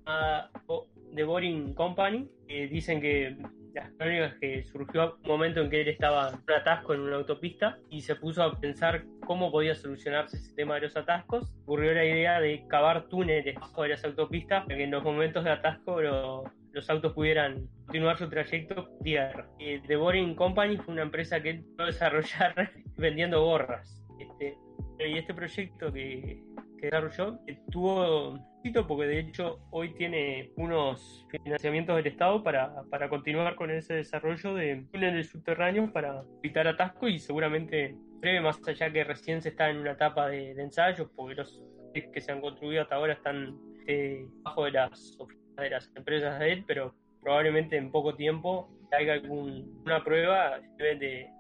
de 1.13 1.25
Boring 1.25 1.75
Company, 1.75 2.29
que 2.47 2.69
dicen 2.69 3.01
que 3.01 3.37
las 3.75 3.91
crónicas 3.93 4.35
que 4.41 4.63
surgió 4.65 5.17
un 5.23 5.29
momento 5.29 5.61
en 5.61 5.71
que 5.71 5.81
él 5.81 5.89
estaba 5.89 6.29
en 6.29 6.35
un 6.35 6.53
atasco 6.53 6.95
en 6.95 7.01
una 7.01 7.17
autopista 7.17 7.79
y 7.91 8.01
se 8.03 8.17
puso 8.17 8.43
a 8.43 8.59
pensar 8.59 9.05
cómo 9.27 9.51
podía 9.51 9.75
solucionarse 9.75 10.37
ese 10.37 10.55
tema 10.55 10.77
de 10.77 10.83
los 10.83 10.97
atascos. 10.97 11.53
Ocurrió 11.63 11.95
la 11.95 12.05
idea 12.05 12.41
de 12.41 12.65
cavar 12.69 13.09
túneles 13.09 13.55
bajo 13.55 13.87
las 13.87 14.05
autopistas 14.05 14.65
para 14.65 14.77
que 14.77 14.85
en 14.85 14.91
los 14.91 15.03
momentos 15.03 15.45
de 15.45 15.51
atasco 15.51 16.01
los 16.01 16.91
autos 16.91 17.13
pudieran 17.13 17.69
continuar 17.87 18.19
su 18.19 18.29
trayecto 18.29 18.89
tierra. 19.03 19.49
The 19.59 19.97
Boring 19.97 20.35
Company 20.35 20.77
fue 20.79 20.95
una 20.95 21.03
empresa 21.03 21.43
que 21.43 21.51
él 21.51 21.65
pudo 21.77 21.87
desarrollar 21.87 22.73
vendiendo 22.97 23.45
gorras. 23.45 24.03
Este, 24.19 24.57
y 24.99 25.19
este 25.19 25.35
proyecto 25.35 25.93
que, 25.93 26.43
que 26.83 26.87
desarrolló 26.87 27.39
tuvo 27.71 28.39
porque 28.87 29.07
de 29.07 29.19
hecho 29.21 29.61
hoy 29.71 29.95
tiene 29.95 30.53
unos 30.57 31.27
financiamientos 31.31 31.97
del 31.97 32.07
Estado 32.09 32.43
para, 32.43 32.83
para 32.91 33.09
continuar 33.09 33.55
con 33.57 33.71
ese 33.71 33.95
desarrollo 33.95 34.55
de 34.55 34.85
túneles 34.93 35.31
subterráneos 35.31 35.91
para 35.91 36.23
evitar 36.43 36.67
atasco 36.69 37.09
y 37.09 37.19
seguramente 37.19 37.97
breve, 38.21 38.41
más 38.41 38.61
allá 38.67 38.93
que 38.93 39.05
recién 39.05 39.43
se 39.43 39.51
está 39.51 39.71
en 39.71 39.79
una 39.79 39.93
etapa 39.93 40.29
de, 40.29 40.53
ensayos, 40.53 41.09
porque 41.17 41.35
los 41.35 41.63
que 41.93 42.21
se 42.21 42.33
han 42.33 42.41
construido 42.41 42.83
hasta 42.83 42.95
ahora 42.95 43.15
están 43.15 43.59
eh, 43.87 44.27
bajo 44.43 44.65
de 44.65 44.73
las 44.73 45.19
de 45.57 45.71
las 45.71 45.91
empresas 45.97 46.39
de 46.39 46.53
él, 46.53 46.65
pero 46.67 46.95
probablemente 47.21 47.77
en 47.77 47.91
poco 47.91 48.15
tiempo 48.15 48.71
haya 48.93 49.15
alguna 49.15 50.03
prueba 50.05 50.61
de 50.79 51.31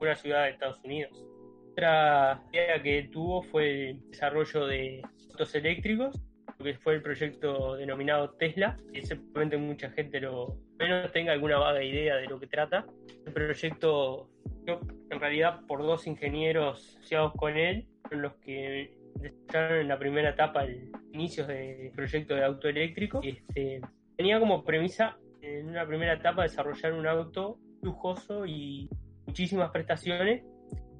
una 0.00 0.14
ciudad 0.14 0.44
de 0.44 0.50
Estados 0.50 0.80
Unidos. 0.84 1.31
Otra 1.72 2.42
idea 2.52 2.82
que 2.82 3.08
tuvo 3.10 3.42
fue 3.42 3.90
el 3.90 4.10
desarrollo 4.10 4.66
de 4.66 5.02
autos 5.30 5.54
eléctricos 5.54 6.20
que 6.62 6.74
fue 6.74 6.94
el 6.94 7.02
proyecto 7.02 7.76
denominado 7.76 8.30
Tesla, 8.30 8.76
que 8.92 9.02
seguramente 9.02 9.56
mucha 9.56 9.90
gente 9.90 10.20
lo 10.20 10.56
menos 10.78 11.10
tenga 11.12 11.32
alguna 11.32 11.58
vaga 11.58 11.82
idea 11.82 12.16
de 12.16 12.26
lo 12.26 12.38
que 12.38 12.46
trata. 12.46 12.86
El 13.26 13.32
proyecto, 13.32 14.30
en 14.66 15.20
realidad 15.20 15.60
por 15.66 15.82
dos 15.82 16.06
ingenieros 16.06 16.96
asociados 16.98 17.32
con 17.36 17.56
él, 17.56 17.86
los 18.10 18.34
que 18.36 18.96
desarrollaron 19.16 19.80
en 19.80 19.88
la 19.88 19.98
primera 19.98 20.30
etapa 20.30 20.64
el 20.64 20.90
inicio 21.12 21.46
del 21.46 21.90
proyecto 21.92 22.34
de 22.34 22.44
auto 22.44 22.68
eléctrico. 22.68 23.20
Este, 23.22 23.80
tenía 24.16 24.38
como 24.38 24.64
premisa 24.64 25.16
en 25.40 25.68
una 25.68 25.86
primera 25.86 26.14
etapa 26.14 26.42
desarrollar 26.42 26.92
un 26.92 27.06
auto 27.06 27.58
lujoso 27.82 28.46
y 28.46 28.88
muchísimas 29.26 29.70
prestaciones, 29.70 30.44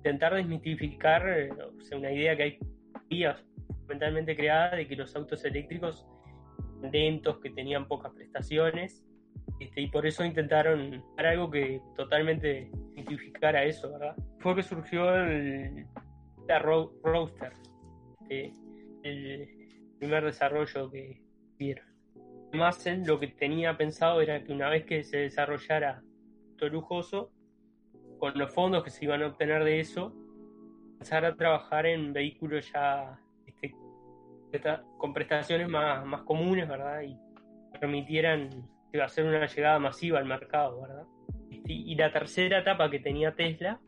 intentar 0.03 0.35
desmitificar 0.35 1.23
una 1.93 2.11
idea 2.11 2.37
que 2.37 2.43
hay 2.43 2.59
mentalmente 3.87 4.35
creada 4.35 4.75
de 4.75 4.89
que 4.89 4.97
los 4.97 5.15
autos 5.15 5.45
eléctricos 5.45 6.05
lentos, 6.91 7.39
que 7.39 7.51
tenían 7.51 7.87
pocas 7.87 8.13
prestaciones, 8.13 9.05
este, 9.61 9.83
y 9.83 9.87
por 9.87 10.05
eso 10.05 10.25
intentaron 10.25 11.05
hacer 11.13 11.27
algo 11.27 11.51
que 11.51 11.81
totalmente 11.97 12.69
identificara 12.97 13.65
eso, 13.65 13.93
¿verdad? 13.93 14.17
Fue 14.41 14.57
que 14.57 14.65
surgió 14.65 15.15
el, 15.15 15.87
la 16.49 16.59
Roadster, 16.59 17.53
este, 18.23 18.53
el 19.05 19.49
primer 20.01 20.25
desarrollo 20.25 20.91
que 20.91 21.23
vieron. 21.59 21.87
Además, 22.49 22.85
lo 23.07 23.21
que 23.21 23.29
tenía 23.29 23.77
pensado 23.77 24.21
era 24.21 24.43
que 24.43 24.53
una 24.53 24.69
vez 24.69 24.85
que 24.85 25.05
se 25.05 25.19
desarrollara 25.19 26.03
todo 26.59 26.71
lujoso, 26.71 27.31
con 28.23 28.39
los 28.39 28.55
fondos 28.55 28.85
que 28.85 28.91
se 28.91 29.05
iban 29.05 29.21
a 29.21 29.27
obtener 29.27 29.65
de 29.65 29.81
eso, 29.81 30.15
empezar 30.93 31.25
a 31.25 31.35
trabajar 31.35 31.87
en 31.87 32.13
vehículos 32.13 32.71
ya 32.73 33.19
con 34.97 35.13
prestaciones 35.13 35.69
más, 35.69 36.07
más 36.07 36.23
comunes, 36.23 36.69
¿verdad? 36.69 37.03
Y 37.03 37.19
permitieran 37.81 38.49
hacer 39.03 39.25
una 39.25 39.45
llegada 39.47 39.81
masiva 39.81 40.21
al 40.21 40.27
mercado, 40.27 40.83
¿verdad? 40.83 41.05
Este, 41.51 41.73
y 41.73 41.97
la 41.97 42.13
tercera 42.13 42.61
etapa 42.61 42.89
que 42.89 43.01
tenía 43.01 43.35
Tesla 43.35 43.81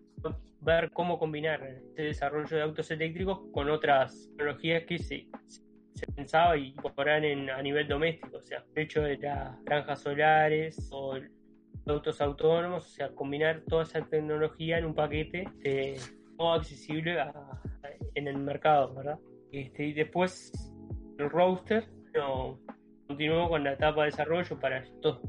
ver 0.62 0.90
cómo 0.90 1.16
combinar 1.16 1.62
este 1.62 2.02
desarrollo 2.02 2.56
de 2.56 2.62
autos 2.62 2.90
eléctricos 2.90 3.38
con 3.52 3.70
otras 3.70 4.30
tecnologías 4.30 4.82
que 4.82 4.98
se, 4.98 5.28
se 5.94 6.06
pensaba 6.12 6.56
y 6.56 6.70
incorporar 6.70 7.24
en, 7.24 7.50
a 7.50 7.62
nivel 7.62 7.86
doméstico, 7.86 8.38
o 8.38 8.42
sea, 8.42 8.64
el 8.74 8.82
hecho 8.82 9.00
de 9.00 9.16
las 9.16 9.62
granjas 9.62 10.00
solares 10.00 10.88
o 10.90 11.20
autos 11.86 12.20
autónomos, 12.20 12.86
o 12.86 12.88
sea, 12.88 13.10
combinar 13.10 13.62
toda 13.68 13.82
esa 13.82 14.00
tecnología 14.02 14.78
en 14.78 14.86
un 14.86 14.94
paquete 14.94 15.44
no 16.38 16.54
accesible 16.54 17.16
en 18.14 18.28
el 18.28 18.38
mercado, 18.38 18.94
¿verdad? 18.94 19.18
Este, 19.52 19.86
y 19.86 19.92
después 19.92 20.52
el 21.18 21.30
roster 21.30 21.84
continuó 23.06 23.48
con 23.48 23.64
la 23.64 23.74
etapa 23.74 24.02
de 24.02 24.06
desarrollo 24.06 24.58
para 24.58 24.78
estos 24.78 25.20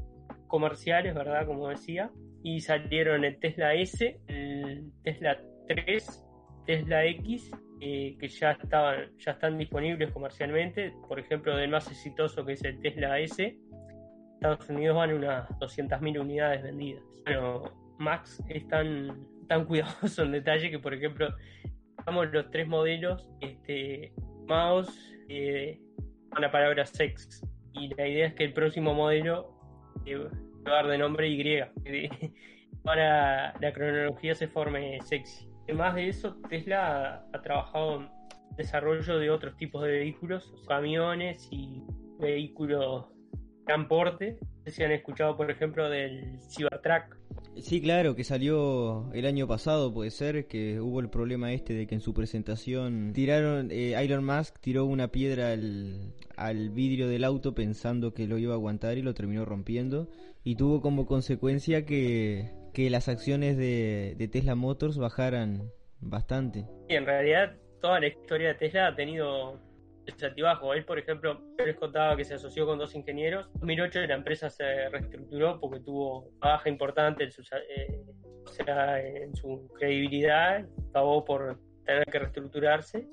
comerciales, 0.46 1.14
¿verdad? 1.14 1.46
Como 1.46 1.68
decía. 1.68 2.10
Y 2.42 2.60
salieron 2.60 3.24
el 3.24 3.38
Tesla 3.38 3.74
S, 3.74 4.20
el 4.28 4.92
Tesla 5.02 5.40
3, 5.68 6.24
Tesla 6.64 7.04
X, 7.06 7.50
eh, 7.80 8.16
que 8.18 8.28
ya, 8.28 8.52
estaban, 8.52 9.16
ya 9.18 9.32
están 9.32 9.58
disponibles 9.58 10.12
comercialmente. 10.12 10.92
Por 11.08 11.18
ejemplo, 11.18 11.56
del 11.56 11.70
más 11.70 11.90
exitoso 11.90 12.44
que 12.44 12.52
es 12.52 12.64
el 12.64 12.80
Tesla 12.80 13.18
S, 13.18 13.56
Estados 14.52 14.70
Unidos 14.70 14.96
van 14.96 15.12
unas 15.12 15.48
200.000 15.58 16.20
unidades 16.20 16.62
vendidas. 16.62 17.02
Bueno, 17.24 17.72
Max 17.98 18.42
es 18.48 18.66
tan, 18.68 19.26
tan 19.48 19.64
cuidadoso 19.64 20.22
en 20.22 20.32
detalle 20.32 20.70
que, 20.70 20.78
por 20.78 20.94
ejemplo, 20.94 21.34
los 22.32 22.50
tres 22.50 22.68
modelos, 22.68 23.28
este, 23.40 24.12
mouse, 24.46 25.14
eh, 25.28 25.80
con 26.30 26.42
la 26.42 26.52
palabra 26.52 26.86
sex. 26.86 27.44
Y 27.72 27.92
la 27.94 28.06
idea 28.06 28.26
es 28.28 28.34
que 28.34 28.44
el 28.44 28.52
próximo 28.52 28.94
modelo 28.94 29.52
va 30.66 30.70
a 30.70 30.74
dar 30.82 30.86
de 30.86 30.98
nombre 30.98 31.28
Y. 31.28 31.60
Para 32.82 33.52
la 33.60 33.72
cronología 33.72 34.34
se 34.34 34.46
forme 34.46 35.00
sexy. 35.02 35.48
Además 35.64 35.96
de 35.96 36.08
eso, 36.08 36.36
Tesla 36.48 37.26
ha, 37.32 37.42
trabajado 37.42 38.00
en 38.00 38.08
desarrollo 38.56 39.18
de 39.18 39.30
otros 39.30 39.56
tipos 39.56 39.82
de 39.82 39.90
vehículos, 39.90 40.54
camiones 40.68 41.48
y 41.50 41.82
vehículos 42.20 43.15
transporte. 43.66 44.38
No 44.40 44.64
sé 44.64 44.70
si 44.70 44.82
han 44.82 44.92
escuchado, 44.92 45.36
por 45.36 45.50
ejemplo, 45.50 45.90
del 45.90 46.38
Cybertruck. 46.48 47.16
Sí, 47.56 47.80
claro, 47.80 48.14
que 48.14 48.24
salió 48.24 49.12
el 49.12 49.26
año 49.26 49.46
pasado, 49.46 49.92
puede 49.92 50.10
ser, 50.10 50.46
que 50.46 50.80
hubo 50.80 51.00
el 51.00 51.08
problema 51.08 51.52
este 51.52 51.74
de 51.74 51.86
que 51.86 51.94
en 51.94 52.00
su 52.00 52.12
presentación 52.12 53.12
tiraron, 53.14 53.70
eh, 53.70 53.94
Elon 53.94 54.24
Musk 54.24 54.58
tiró 54.60 54.84
una 54.84 55.08
piedra 55.08 55.52
al, 55.52 56.12
al 56.36 56.70
vidrio 56.70 57.08
del 57.08 57.24
auto 57.24 57.54
pensando 57.54 58.12
que 58.12 58.26
lo 58.26 58.38
iba 58.38 58.52
a 58.52 58.56
aguantar 58.56 58.98
y 58.98 59.02
lo 59.02 59.14
terminó 59.14 59.44
rompiendo 59.44 60.08
y 60.44 60.56
tuvo 60.56 60.82
como 60.82 61.06
consecuencia 61.06 61.86
que, 61.86 62.50
que 62.74 62.90
las 62.90 63.08
acciones 63.08 63.56
de, 63.56 64.14
de 64.18 64.28
Tesla 64.28 64.54
Motors 64.54 64.98
bajaran 64.98 65.70
bastante. 66.00 66.66
Y 66.88 66.94
en 66.94 67.06
realidad 67.06 67.56
toda 67.80 68.00
la 68.00 68.08
historia 68.08 68.48
de 68.48 68.54
Tesla 68.54 68.88
ha 68.88 68.94
tenido 68.94 69.58
altibajo. 70.24 70.74
Él, 70.74 70.84
por 70.84 70.98
ejemplo, 70.98 71.40
contaba 71.78 72.16
que 72.16 72.24
se 72.24 72.34
asoció 72.34 72.66
con 72.66 72.78
dos 72.78 72.94
ingenieros. 72.94 73.46
En 73.54 73.60
2008 73.60 74.00
la 74.00 74.14
empresa 74.14 74.50
se 74.50 74.88
reestructuró 74.88 75.60
porque 75.60 75.80
tuvo 75.80 76.30
baja 76.38 76.68
importante 76.68 77.24
en, 77.24 77.30
eh, 77.68 79.30
su 79.34 79.68
credibilidad, 79.78 80.66
acabó 80.90 81.24
por 81.24 81.58
tener 81.84 82.06
que 82.06 82.18
reestructurarse. 82.18 83.06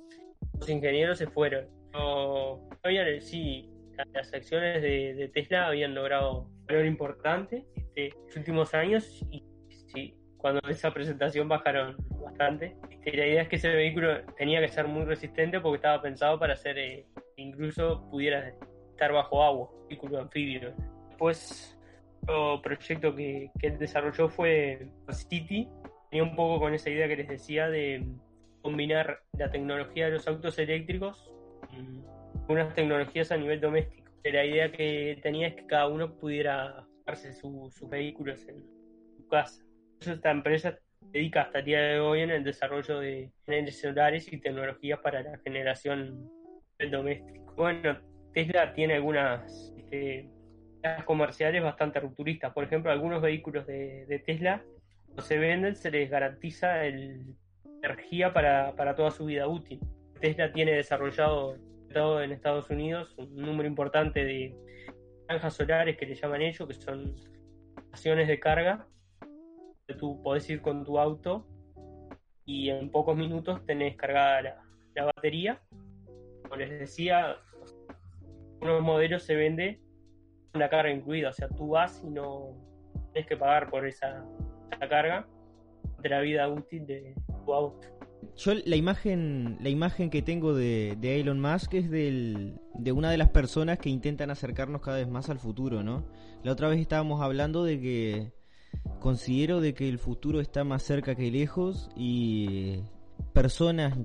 Los 0.60 0.70
ingenieros 0.70 1.18
se 1.18 1.28
fueron. 1.28 1.68
No, 1.94 2.70
habían, 2.84 3.22
sí, 3.22 3.70
las 4.14 4.34
acciones 4.34 4.82
de, 4.82 5.30
Tesla 5.34 5.68
habían 5.68 5.94
logrado 5.94 6.50
valor 6.68 6.86
importante 6.86 7.66
este, 7.76 8.08
en 8.08 8.26
los 8.26 8.36
últimos 8.38 8.74
años 8.74 9.24
cuando 10.44 10.60
esa 10.68 10.94
presentación 10.94 11.48
bajaron 11.48 11.96
bastante. 12.22 12.76
Este, 12.90 13.16
la 13.16 13.28
idea 13.28 13.42
es 13.44 13.48
que 13.48 13.56
ese 13.56 13.70
vehículo 13.70 14.26
tenía 14.38 14.60
que 14.60 14.68
ser 14.68 14.90
muy 14.90 15.06
resistente 15.06 15.62
porque 15.62 15.78
estaba 15.78 16.02
pensado 16.02 16.38
para 16.38 16.52
hacer, 16.52 16.78
eh, 16.78 17.06
incluso 17.38 18.06
pudiera 18.12 18.50
estar 18.92 19.14
bajo 19.14 19.42
agua, 19.42 19.70
vehículo 19.88 20.20
anfibio. 20.20 20.74
Después, 21.08 21.80
otro 22.24 22.62
proyecto 22.62 23.16
que, 23.16 23.52
que 23.58 23.68
él 23.68 23.80
desarrolló 23.80 24.28
fue 24.28 24.90
City, 25.12 25.70
tenía 26.12 26.24
un 26.24 26.36
poco 26.36 26.60
con 26.60 26.74
esa 26.74 26.90
idea 26.90 27.08
que 27.08 27.16
les 27.16 27.30
decía 27.30 27.70
de 27.70 28.06
combinar 28.62 29.22
la 29.38 29.50
tecnología 29.50 30.08
de 30.08 30.12
los 30.12 30.28
autos 30.28 30.60
eléctricos 30.60 31.32
con 31.70 32.58
unas 32.58 32.74
tecnologías 32.76 33.32
a 33.32 33.38
nivel 33.38 33.62
doméstico. 33.62 34.12
La 34.26 34.44
idea 34.44 34.70
que 34.74 35.18
tenía 35.24 35.48
es 35.48 35.56
que 35.56 35.68
cada 35.68 35.88
uno 35.88 36.18
pudiera 36.18 36.86
hacerse 37.06 37.40
sus 37.40 37.90
vehículos 37.90 38.46
en 38.50 38.62
su 39.16 39.26
casa 39.30 39.64
esta 40.08 40.32
empresa 40.32 40.78
dedica 41.12 41.44
hasta 41.44 41.60
el 41.60 41.66
día 41.66 41.82
de 41.82 42.00
hoy 42.00 42.22
en 42.22 42.32
el 42.32 42.44
desarrollo 42.44 43.00
de 43.00 43.32
paneles 43.46 43.80
solares 43.80 44.32
y 44.32 44.40
tecnologías 44.40 45.00
para 45.00 45.22
la 45.22 45.38
generación 45.40 46.30
del 46.80 46.92
doméstico. 46.92 47.54
Bueno, 47.56 48.00
Tesla 48.34 48.74
tiene 48.74 48.96
algunas 48.96 49.74
este, 49.78 50.30
comerciales 51.06 51.62
bastante 51.62 52.00
rupturistas. 52.00 52.52
Por 52.54 52.64
ejemplo, 52.64 52.92
algunos 52.92 53.22
vehículos 53.22 53.68
de, 53.68 54.24
Tesla, 54.26 54.64
cuando 55.06 55.22
se 55.22 55.38
venden, 55.38 55.76
se 55.76 55.92
les 55.92 56.10
garantiza 56.10 56.86
energía 56.86 58.34
para, 58.34 58.76
para 58.76 58.96
toda 58.96 59.12
su 59.12 59.26
vida 59.26 59.48
útil. 59.48 59.80
Tesla 60.20 60.52
tiene 60.52 60.72
desarrollado 60.72 61.58
en 61.96 62.32
Estados 62.32 62.70
Unidos 62.72 63.14
un 63.18 63.36
número 63.36 63.70
importante 63.70 64.26
de 64.26 64.56
granjas 65.28 65.54
solares 65.54 65.96
que 65.96 66.08
le 66.08 66.16
llaman 66.16 66.42
ellos, 66.42 66.68
que 66.68 66.74
son 66.74 67.16
estaciones 67.78 68.28
de 68.28 68.40
carga 68.40 68.88
tú 69.92 70.22
podés 70.24 70.50
ir 70.50 70.62
con 70.62 70.86
tu 70.86 70.98
auto 70.98 71.46
y 72.46 72.70
en 72.70 72.90
pocos 72.90 73.16
minutos 73.18 73.66
tenés 73.66 73.96
cargada 73.96 74.64
la, 74.96 75.06
batería. 75.06 75.62
Como 76.44 76.56
les 76.56 76.70
decía, 76.80 77.38
unos 78.62 78.82
modelos 78.82 79.24
se 79.24 79.36
vende 79.36 79.82
la 80.54 80.70
carga 80.70 80.92
incluida, 80.92 81.30
o 81.30 81.34
sea, 81.34 81.50
tú 81.50 81.70
vas 81.70 82.02
y 82.06 82.10
no 82.10 82.56
tienes 83.12 83.28
que 83.28 83.36
pagar 83.38 83.70
por 83.70 83.88
esa, 83.88 84.24
carga 84.90 85.28
de 86.02 86.10
la 86.10 86.20
vida 86.20 86.48
útil 86.48 86.86
de 86.86 87.16
tu 87.46 87.54
auto. 87.54 87.88
Yo 88.38 88.54
la 88.54 88.76
imagen, 88.76 89.58
la 89.62 89.70
imagen 89.70 90.10
que 90.10 90.22
tengo 90.22 90.54
de, 90.54 90.96
de 91.00 91.20
Elon 91.20 91.40
Musk 91.40 91.74
es 91.74 91.90
del, 91.90 92.60
de 92.74 92.92
una 92.92 93.10
de 93.10 93.18
las 93.18 93.30
personas 93.30 93.80
que 93.80 93.90
intentan 93.90 94.30
acercarnos 94.30 94.82
cada 94.82 94.98
vez 94.98 95.08
más 95.08 95.30
al 95.30 95.40
futuro, 95.40 95.84
¿no? 95.84 96.06
La 96.44 96.52
otra 96.52 96.68
vez 96.68 96.80
estábamos 96.80 97.22
hablando 97.22 97.64
de 97.64 97.80
que 97.80 98.32
considero 99.00 99.62
de 99.62 99.74
que 99.74 99.90
el 99.90 100.00
futuro 100.00 100.40
está 100.40 100.64
más 100.64 100.84
cerca 100.84 101.16
que 101.16 101.32
lejos 101.32 101.90
y 101.96 102.80
personas 103.34 103.98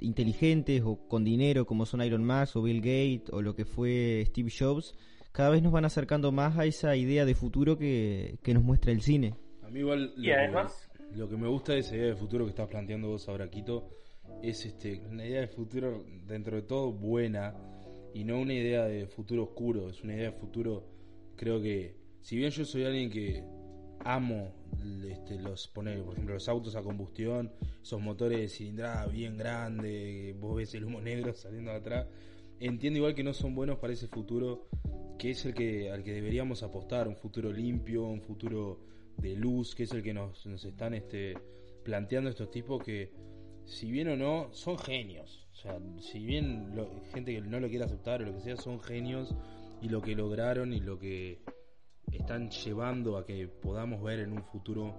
inteligentes 0.00 0.82
o 0.84 0.96
con 1.08 1.24
dinero 1.24 1.66
como 1.66 1.86
son 1.86 2.02
Iron 2.02 2.24
Musk 2.24 2.56
o 2.56 2.62
Bill 2.62 2.80
Gates 2.80 3.32
o 3.32 3.42
lo 3.42 3.54
que 3.54 3.64
fue 3.64 4.24
Steve 4.26 4.50
Jobs 4.56 4.94
cada 5.34 5.50
vez 5.50 5.64
nos 5.64 5.72
van 5.72 5.84
acercando 5.84 6.30
más 6.30 6.56
a 6.56 6.64
esa 6.64 6.94
idea 6.94 7.24
de 7.24 7.34
futuro 7.34 7.76
que, 7.76 8.38
nos 8.46 8.62
muestra 8.62 8.92
el 8.92 9.02
cine. 9.02 9.34
A 9.64 9.68
mí 9.68 9.80
igual 9.80 10.14
lo, 10.16 10.32
además... 10.32 10.88
que, 11.10 11.16
lo 11.16 11.28
que 11.28 11.36
me 11.36 11.48
gusta 11.48 11.72
de 11.72 11.80
esa 11.80 11.96
idea 11.96 12.06
de 12.06 12.14
futuro 12.14 12.44
que 12.44 12.50
estás 12.50 12.68
planteando 12.68 13.08
vos 13.08 13.28
ahora, 13.28 13.50
Quito, 13.50 13.90
es 14.44 14.64
este, 14.64 15.00
una 15.10 15.26
idea 15.26 15.40
de 15.40 15.48
futuro 15.48 16.04
dentro 16.24 16.54
de 16.54 16.62
todo 16.62 16.92
buena 16.92 17.52
y 18.14 18.22
no 18.22 18.38
una 18.38 18.54
idea 18.54 18.84
de 18.84 19.08
futuro 19.08 19.42
oscuro, 19.42 19.90
es 19.90 20.04
una 20.04 20.14
idea 20.14 20.30
de 20.30 20.36
futuro, 20.38 20.86
creo 21.34 21.60
que, 21.60 21.96
si 22.20 22.36
bien 22.36 22.52
yo 22.52 22.64
soy 22.64 22.84
alguien 22.84 23.10
que 23.10 23.42
amo 24.04 24.52
este, 25.08 25.38
los 25.38 25.68
poner, 25.68 26.02
por 26.02 26.12
ejemplo, 26.12 26.34
los 26.34 26.48
autos 26.48 26.76
a 26.76 26.82
combustión, 26.82 27.52
esos 27.82 28.00
motores 28.00 28.38
de 28.38 28.48
cilindrada 28.48 29.06
bien 29.06 29.36
grandes, 29.36 30.38
vos 30.38 30.56
ves 30.56 30.74
el 30.74 30.84
humo 30.84 31.00
negro 31.00 31.34
saliendo 31.34 31.70
de 31.70 31.78
atrás. 31.78 32.06
Entiendo 32.60 32.98
igual 32.98 33.14
que 33.14 33.24
no 33.24 33.34
son 33.34 33.54
buenos 33.54 33.78
para 33.78 33.92
ese 33.92 34.06
futuro 34.06 34.68
que 35.18 35.30
es 35.30 35.44
el 35.44 35.54
que 35.54 35.90
al 35.90 36.02
que 36.02 36.12
deberíamos 36.12 36.62
apostar, 36.62 37.08
un 37.08 37.16
futuro 37.16 37.52
limpio, 37.52 38.04
un 38.04 38.20
futuro 38.20 38.80
de 39.16 39.34
luz, 39.36 39.74
que 39.74 39.84
es 39.84 39.92
el 39.92 40.02
que 40.02 40.12
nos, 40.12 40.44
nos 40.46 40.64
están 40.64 40.94
este, 40.94 41.34
planteando 41.82 42.30
estos 42.30 42.50
tipos 42.50 42.82
que, 42.82 43.12
si 43.64 43.90
bien 43.90 44.08
o 44.08 44.16
no, 44.16 44.48
son 44.52 44.78
genios. 44.78 45.46
O 45.52 45.56
sea, 45.56 45.78
si 46.00 46.24
bien 46.24 46.74
gente 47.12 47.32
que 47.32 47.40
no 47.40 47.60
lo 47.60 47.68
quiere 47.68 47.84
aceptar 47.84 48.22
o 48.22 48.26
lo 48.26 48.34
que 48.34 48.40
sea, 48.40 48.56
son 48.56 48.80
genios 48.80 49.34
y 49.80 49.88
lo 49.88 50.02
que 50.02 50.14
lograron 50.14 50.72
y 50.72 50.80
lo 50.80 50.98
que 50.98 51.40
están 52.18 52.50
llevando 52.50 53.16
a 53.16 53.26
que 53.26 53.48
podamos 53.48 54.02
ver 54.02 54.20
en 54.20 54.32
un 54.32 54.42
futuro 54.44 54.94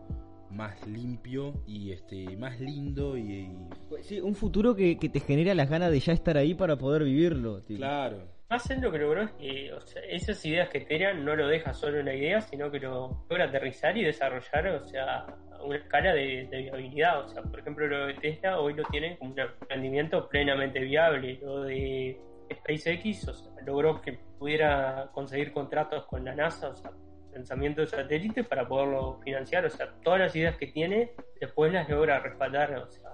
más 0.52 0.86
limpio 0.88 1.54
y 1.68 1.92
este 1.92 2.38
más 2.38 2.60
lindo 2.60 3.18
y, 3.18 3.50
pues 3.90 4.06
sí, 4.06 4.20
un 4.22 4.36
futuro 4.36 4.76
que, 4.76 4.96
te 4.96 5.20
genera 5.20 5.54
las 5.54 5.70
ganas 5.70 5.92
de 5.92 6.00
ya 6.00 6.14
estar 6.14 6.38
ahí 6.38 6.54
para 6.54 6.78
poder 6.78 7.04
vivirlo 7.04 7.64
claro. 7.66 8.36
Más 8.50 8.70
en 8.70 8.80
lo 8.80 8.92
que 8.92 9.00
logró 9.00 9.24
es 9.24 9.32
que 9.32 9.72
esas 10.10 10.46
ideas 10.46 10.70
que 10.70 10.82
tenían 10.82 11.26
no 11.26 11.36
lo 11.36 11.48
deja 11.48 11.74
solo 11.74 12.00
en 12.00 12.06
la 12.06 12.14
idea 12.14 12.42
sino 12.42 12.70
que 12.70 12.80
lo 12.80 13.26
logra 13.28 13.46
aterrizar 13.46 13.98
y 13.98 14.04
desarrollar 14.04 14.68
o 14.68 14.88
sea 14.88 15.26
a 15.52 15.64
una 15.64 15.78
escala 15.78 16.14
de, 16.14 16.48
viabilidad. 16.52 17.26
O 17.26 17.28
sea 17.28 17.42
por 17.42 17.60
ejemplo 17.60 17.88
lo 17.88 18.08
de 18.08 18.14
Tesla 18.16 18.60
hoy 18.60 18.76
lo 18.76 18.84
tienen 18.84 19.18
como 19.18 19.34
un 19.34 19.40
emprendimiento 19.40 20.30
plenamente 20.30 20.80
viable. 20.80 21.40
Lo 21.42 21.64
de 21.64 22.20
SpaceX 22.54 23.28
o 23.30 23.34
sea, 23.34 23.52
logró 23.66 24.00
que 24.00 24.14
pudiera 24.38 25.10
conseguir 25.12 25.52
contratos 25.52 26.06
con 26.06 26.24
la 26.24 26.36
NASA 26.36 26.70
o 26.70 26.76
sea 26.76 26.92
lanzamiento 27.36 27.82
de 27.82 27.88
satélites 27.88 28.48
para 28.48 28.68
poderlo 28.68 29.20
financiar. 29.24 29.66
O 29.66 29.70
sea, 29.70 29.94
todas 30.04 30.20
las 30.20 30.36
ideas 30.36 30.58
que 30.58 30.68
tiene, 30.68 31.12
después 31.40 31.72
las 31.72 31.88
logra 31.90 32.20
respaldar, 32.20 32.74
o 32.76 32.90
sea, 32.90 33.12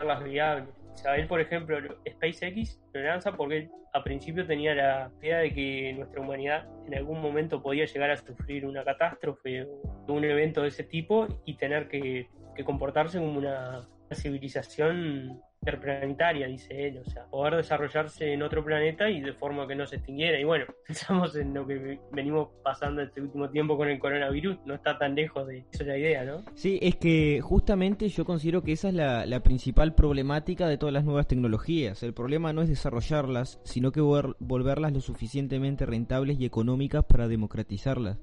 las 0.00 0.22
viables. 0.22 0.68
O 0.92 0.96
sea, 0.96 1.16
él, 1.16 1.26
por 1.26 1.40
ejemplo, 1.40 1.78
SpaceX 2.08 2.80
lo 2.92 3.02
lanza 3.02 3.32
porque 3.32 3.70
a 3.94 4.04
principio 4.04 4.46
tenía 4.46 4.74
la 4.74 5.10
idea 5.22 5.38
de 5.38 5.52
que 5.52 5.92
nuestra 5.94 6.20
humanidad 6.20 6.66
en 6.86 6.94
algún 6.94 7.20
momento 7.20 7.62
podía 7.62 7.86
llegar 7.86 8.10
a 8.10 8.16
sufrir 8.16 8.66
una 8.66 8.84
catástrofe 8.84 9.64
o 9.64 10.12
un 10.12 10.24
evento 10.24 10.62
de 10.62 10.68
ese 10.68 10.84
tipo 10.84 11.26
y 11.44 11.56
tener 11.56 11.88
que 11.88 12.28
comportarse 12.64 13.18
como 13.18 13.38
una 13.38 13.88
civilización 14.14 15.40
interplanetaria, 15.62 16.48
dice 16.48 16.88
él, 16.88 16.98
o 16.98 17.08
sea, 17.08 17.24
poder 17.26 17.56
desarrollarse 17.56 18.32
en 18.32 18.42
otro 18.42 18.64
planeta 18.64 19.08
y 19.08 19.20
de 19.20 19.32
forma 19.32 19.66
que 19.68 19.76
no 19.76 19.86
se 19.86 19.96
extinguiera. 19.96 20.38
Y 20.38 20.44
bueno, 20.44 20.66
pensamos 20.86 21.36
en 21.36 21.54
lo 21.54 21.66
que 21.66 22.00
venimos 22.10 22.48
pasando 22.64 23.00
este 23.02 23.20
último 23.20 23.48
tiempo 23.48 23.76
con 23.76 23.88
el 23.88 23.98
coronavirus, 23.98 24.58
no 24.66 24.74
está 24.74 24.98
tan 24.98 25.14
lejos 25.14 25.46
de 25.46 25.64
eso 25.72 25.84
la 25.84 25.96
idea, 25.96 26.24
¿no? 26.24 26.42
Sí, 26.54 26.78
es 26.82 26.96
que 26.96 27.40
justamente 27.40 28.08
yo 28.08 28.24
considero 28.24 28.62
que 28.62 28.72
esa 28.72 28.88
es 28.88 28.94
la, 28.94 29.40
principal 29.42 29.94
problemática 29.94 30.68
de 30.68 30.78
todas 30.78 30.92
las 30.92 31.04
nuevas 31.04 31.26
tecnologías. 31.26 32.02
El 32.02 32.14
problema 32.14 32.52
no 32.52 32.62
es 32.62 32.68
desarrollarlas, 32.68 33.60
sino 33.64 33.90
que 33.90 34.00
volverlas 34.00 34.92
lo 34.92 35.00
suficientemente 35.00 35.84
rentables 35.84 36.38
y 36.38 36.44
económicas 36.44 37.04
para 37.04 37.28
democratizarlas. 37.28 38.18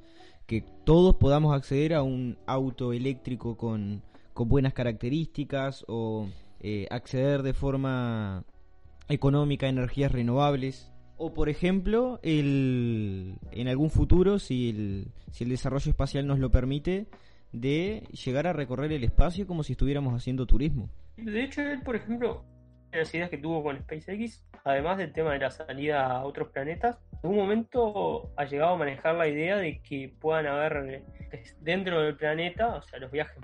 Que 0.45 0.63
todos 0.85 1.15
podamos 1.15 1.55
acceder 1.55 1.93
a 1.93 2.03
un 2.03 2.37
auto 2.45 2.93
eléctrico 2.93 3.57
con, 3.57 4.01
con 4.33 4.47
buenas 4.47 4.73
características 4.73 5.83
o 5.87 6.27
eh, 6.61 6.87
acceder 6.89 7.43
de 7.43 7.53
forma 7.53 8.43
económica 9.07 9.65
a 9.65 9.69
energías 9.69 10.11
renovables 10.11 10.91
O 11.17 11.33
por 11.33 11.49
ejemplo, 11.49 12.19
el, 12.23 13.35
en 13.51 13.67
algún 13.67 13.89
futuro, 13.89 14.39
si 14.39 14.69
el, 14.69 15.07
si 15.31 15.43
el 15.43 15.49
desarrollo 15.49 15.89
espacial 15.89 16.27
nos 16.27 16.39
lo 16.39 16.49
permite, 16.51 17.07
de 17.51 18.03
llegar 18.25 18.47
a 18.47 18.53
recorrer 18.53 18.91
el 18.93 19.03
espacio 19.03 19.47
como 19.47 19.63
si 19.63 19.73
estuviéramos 19.73 20.13
haciendo 20.13 20.45
turismo. 20.45 20.89
De 21.17 21.43
hecho, 21.43 21.61
él, 21.61 21.81
por 21.81 21.95
ejemplo, 21.95 22.45
las 22.91 23.13
ideas 23.13 23.29
que 23.29 23.37
tuvo 23.37 23.63
con 23.63 23.77
SpaceX, 23.79 24.43
además 24.63 24.97
del 24.97 25.11
tema 25.11 25.33
de 25.33 25.39
la 25.39 25.51
salida 25.51 26.05
a 26.05 26.25
otros 26.25 26.49
planetas, 26.49 26.97
en 27.11 27.19
algún 27.23 27.37
momento 27.37 28.31
ha 28.37 28.45
llegado 28.45 28.75
a 28.75 28.77
manejar 28.77 29.15
la 29.15 29.27
idea 29.27 29.57
de 29.57 29.81
que 29.81 30.13
puedan 30.19 30.47
haber 30.47 31.03
dentro 31.59 32.01
del 32.01 32.15
planeta, 32.15 32.75
o 32.75 32.81
sea, 32.81 32.99
los 32.99 33.11
viajes 33.11 33.37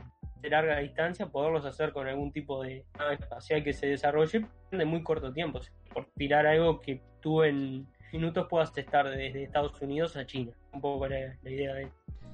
de 0.46 0.52
larga 0.52 0.80
distancia, 0.80 1.28
poderlos 1.28 1.66
hacer 1.66 1.92
con 1.92 2.08
algún 2.08 2.32
tipo 2.32 2.64
de 2.64 2.86
nave 2.98 3.16
espacial 3.16 3.64
que 3.64 3.74
se 3.74 3.88
desarrolle 3.88 4.46
de 4.72 4.86
muy 4.86 5.04
corto 5.04 5.34
tiempo. 5.34 5.60
por 5.94 6.06
tirar 6.16 6.46
algo 6.46 6.80
que 6.82 7.02
tú 7.20 7.44
en 7.44 7.88
minutos 8.14 8.48
puedas 8.50 8.78
estar 8.78 9.10
desde 9.10 9.44
Estados 9.44 9.82
Unidos 9.82 10.16
a 10.16 10.26
China. 10.26 10.52
Un 10.72 10.82
poco 10.82 11.08
la, 11.08 11.36
la 11.42 11.50
idea 11.50 11.74
de 11.74 11.90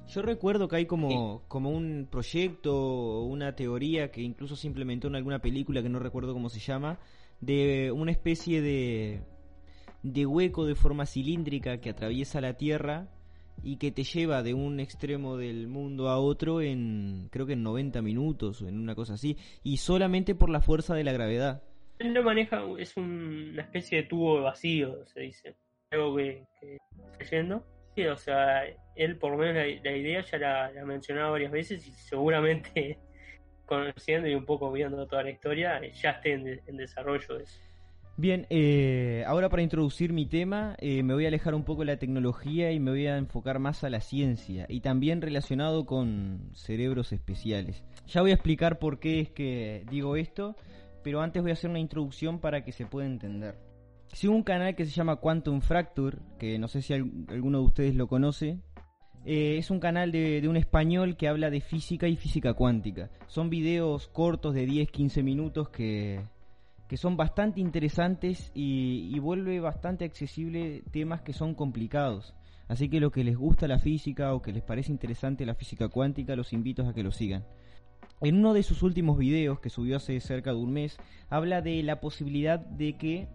yo 0.08 0.20
recuerdo 0.20 0.68
que 0.68 0.76
hay 0.76 0.86
como, 0.86 1.42
como 1.48 1.70
un 1.70 2.08
proyecto, 2.10 3.22
una 3.22 3.54
teoría 3.54 4.10
que 4.10 4.20
incluso 4.20 4.56
se 4.56 4.66
implementó 4.66 5.06
en 5.06 5.14
alguna 5.14 5.40
película 5.40 5.80
que 5.80 5.88
no 5.88 6.00
recuerdo 6.00 6.32
cómo 6.32 6.48
se 6.48 6.58
llama, 6.58 6.98
de 7.40 7.92
una 7.92 8.10
especie 8.10 8.60
de, 8.60 9.22
de 10.02 10.26
hueco 10.26 10.66
de 10.66 10.74
forma 10.74 11.06
cilíndrica 11.06 11.80
que 11.80 11.90
atraviesa 11.90 12.40
la 12.40 12.54
Tierra 12.56 13.08
y 13.62 13.76
que 13.76 13.92
te 13.92 14.04
lleva 14.04 14.42
de 14.42 14.54
un 14.54 14.80
extremo 14.80 15.36
del 15.36 15.68
mundo 15.68 16.08
a 16.08 16.18
otro 16.18 16.60
en 16.60 17.28
creo 17.30 17.46
que 17.46 17.52
en 17.52 17.62
90 17.62 18.02
minutos 18.02 18.62
o 18.62 18.68
en 18.68 18.78
una 18.78 18.94
cosa 18.94 19.14
así 19.14 19.36
y 19.62 19.78
solamente 19.78 20.34
por 20.34 20.50
la 20.50 20.60
fuerza 20.60 20.94
de 20.94 21.04
la 21.04 21.12
gravedad. 21.12 21.62
Él 21.98 22.14
lo 22.14 22.22
maneja, 22.22 22.62
es 22.78 22.96
una 22.96 23.62
especie 23.62 23.98
de 23.98 24.08
tubo 24.08 24.42
vacío, 24.42 25.06
se 25.06 25.20
dice. 25.20 25.56
Algo 25.90 26.16
que, 26.16 26.44
que 26.60 26.78
está 27.20 27.62
Sí, 27.94 28.06
o 28.06 28.16
sea, 28.16 28.64
él 28.96 29.18
por 29.18 29.32
lo 29.32 29.38
menos 29.38 29.54
la, 29.54 29.96
idea 29.96 30.22
ya 30.22 30.38
la, 30.38 30.66
ha 30.66 30.84
mencionado 30.86 31.32
varias 31.32 31.52
veces 31.52 31.86
y 31.86 31.92
seguramente 31.92 32.98
conociendo 33.66 34.28
y 34.28 34.34
un 34.34 34.46
poco 34.46 34.72
viendo 34.72 35.06
toda 35.06 35.24
la 35.24 35.30
historia 35.30 35.80
ya 35.92 36.10
esté 36.10 36.32
en, 36.32 36.76
desarrollo 36.76 37.38
eso. 37.38 37.60
Bien, 38.22 38.46
eh, 38.50 39.24
ahora 39.26 39.48
para 39.48 39.64
introducir 39.64 40.12
mi 40.12 40.26
tema 40.26 40.76
eh, 40.78 41.02
me 41.02 41.12
voy 41.12 41.24
a 41.24 41.28
alejar 41.28 41.56
un 41.56 41.64
poco 41.64 41.80
de 41.80 41.86
la 41.86 41.96
tecnología 41.96 42.70
y 42.70 42.78
me 42.78 42.92
voy 42.92 43.08
a 43.08 43.16
enfocar 43.16 43.58
más 43.58 43.82
a 43.82 43.90
la 43.90 44.00
ciencia 44.00 44.64
y 44.68 44.78
también 44.78 45.20
relacionado 45.20 45.86
con 45.86 46.50
cerebros 46.54 47.12
especiales. 47.12 47.82
Ya 48.06 48.20
voy 48.20 48.30
a 48.30 48.34
explicar 48.34 48.78
por 48.78 49.00
qué 49.00 49.18
es 49.18 49.30
que 49.30 49.84
digo 49.90 50.14
esto, 50.14 50.54
pero 51.02 51.20
antes 51.20 51.42
voy 51.42 51.50
a 51.50 51.54
hacer 51.54 51.68
una 51.68 51.80
introducción 51.80 52.38
para 52.38 52.62
que 52.62 52.70
se 52.70 52.86
pueda 52.86 53.08
entender. 53.08 53.58
Sigo 54.12 54.34
un 54.34 54.44
canal 54.44 54.76
que 54.76 54.84
se 54.84 54.92
llama 54.92 55.16
Quantum 55.16 55.60
Fracture, 55.60 56.18
que 56.38 56.60
no 56.60 56.68
sé 56.68 56.80
si 56.80 56.94
alguno 56.94 57.58
de 57.58 57.64
ustedes 57.64 57.96
lo 57.96 58.06
conoce. 58.06 58.60
Eh, 59.24 59.56
es 59.58 59.68
un 59.68 59.80
canal 59.80 60.12
de, 60.12 60.46
un 60.48 60.56
español 60.56 61.16
que 61.16 61.26
habla 61.26 61.50
de 61.50 61.60
física 61.60 62.06
y 62.06 62.14
física 62.14 62.54
cuántica. 62.54 63.10
Son 63.26 63.50
videos 63.50 64.06
cortos 64.06 64.54
de 64.54 64.64
10-15 64.68 65.24
minutos 65.24 65.70
que, 65.70 66.20
que 66.92 66.98
son 66.98 67.16
bastante 67.16 67.58
interesantes 67.58 68.52
y, 68.54 69.18
vuelve 69.18 69.60
bastante 69.60 70.04
accesible 70.04 70.82
temas 70.90 71.22
que 71.22 71.32
son 71.32 71.54
complicados. 71.54 72.34
Así 72.68 72.90
que 72.90 73.00
lo 73.00 73.10
que 73.10 73.24
les 73.24 73.38
gusta 73.38 73.66
la 73.66 73.78
física 73.78 74.34
o 74.34 74.42
que 74.42 74.52
les 74.52 74.62
parece 74.62 74.92
interesante 74.92 75.46
la 75.46 75.54
física 75.54 75.88
cuántica, 75.88 76.36
los 76.36 76.52
invito 76.52 76.86
a 76.86 76.92
que 76.92 77.02
lo 77.02 77.10
sigan. 77.10 77.46
En 78.20 78.36
uno 78.36 78.52
de 78.52 78.62
sus 78.62 78.82
últimos 78.82 79.16
videos, 79.16 79.58
que 79.58 79.70
subió 79.70 79.96
hace 79.96 80.20
cerca 80.20 80.50
de 80.50 80.58
un 80.58 80.70
mes, 80.70 80.98
habla 81.30 81.62
de 81.62 81.82
la 81.82 81.98
posibilidad 81.98 82.58
de 82.60 82.98
que 82.98 83.26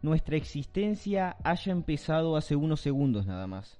nuestra 0.00 0.38
existencia 0.38 1.36
haya 1.44 1.70
empezado 1.70 2.34
hace 2.34 2.56
unos 2.56 2.80
segundos 2.80 3.26
nada 3.26 3.46
más. 3.46 3.78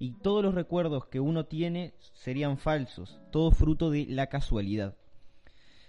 Y 0.00 0.14
todos 0.14 0.42
los 0.42 0.56
recuerdos 0.56 1.06
que 1.06 1.20
uno 1.20 1.46
tiene 1.46 1.94
serían 2.14 2.58
falsos, 2.58 3.20
todo 3.30 3.52
fruto 3.52 3.88
de 3.88 4.04
la 4.08 4.26
casualidad. 4.26 4.96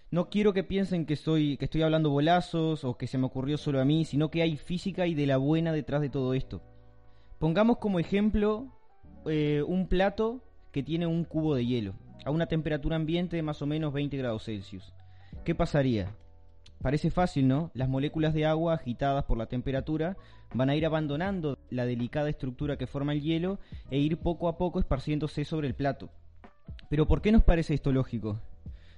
No 0.10 0.30
quiero 0.30 0.54
que 0.54 0.64
piensen 0.64 1.06
que, 1.06 1.16
que 1.16 1.66
estoy 1.66 1.82
hablando 1.82 2.10
bolazos 2.10 2.86
o 2.86 2.98
que 2.98 3.08
se 3.08 3.18
me 3.18 3.26
ocurrió 3.26 3.58
solo 3.58 3.82
a 3.82 3.86
mí, 3.86 4.06
sino 4.06 4.32
que 4.32 4.42
hay 4.42 4.56
física 4.56 5.06
y 5.06 5.14
de 5.14 5.28
la 5.28 5.36
buena 5.36 5.74
detrás 5.74 6.00
de 6.00 6.10
todo 6.10 6.34
esto. 6.34 6.62
Pongamos 7.40 7.78
como 7.78 8.00
ejemplo 8.00 8.68
eh, 9.26 9.64
un 9.68 9.88
plato 9.88 10.42
que 10.72 10.82
tiene 10.82 11.08
un 11.08 11.26
cubo 11.26 11.56
de 11.56 11.66
hielo, 11.66 11.94
a 12.24 12.32
una 12.32 12.48
temperatura 12.48 12.96
ambiente 12.96 13.36
de 13.36 13.44
más 13.44 13.62
o 13.62 13.66
menos 13.66 13.92
20 13.92 14.16
grados 14.16 14.46
Celsius. 14.46 14.94
¿Qué 15.44 15.54
pasaría? 15.56 16.16
Parece 16.82 17.12
fácil, 17.12 17.48
¿no? 17.48 17.72
Las 17.74 17.90
moléculas 17.90 18.34
de 18.34 18.46
agua 18.46 18.76
agitadas 18.76 19.26
por 19.26 19.38
la 19.38 19.48
temperatura 19.48 20.16
van 20.54 20.70
a 20.70 20.76
ir 20.76 20.86
abandonando 20.86 21.58
la 21.70 21.86
delicada 21.86 22.30
estructura 22.30 22.78
que 22.78 22.88
forma 22.88 23.12
el 23.12 23.22
hielo 23.22 23.60
e 23.92 23.98
ir 23.98 24.18
poco 24.18 24.48
a 24.48 24.58
poco 24.58 24.80
esparciéndose 24.80 25.44
sobre 25.44 25.68
el 25.68 25.76
plato. 25.76 26.10
Pero 26.90 27.08
¿por 27.08 27.22
qué 27.22 27.34
nos 27.34 27.44
parece 27.44 27.74
esto 27.74 27.92
lógico? 27.92 28.40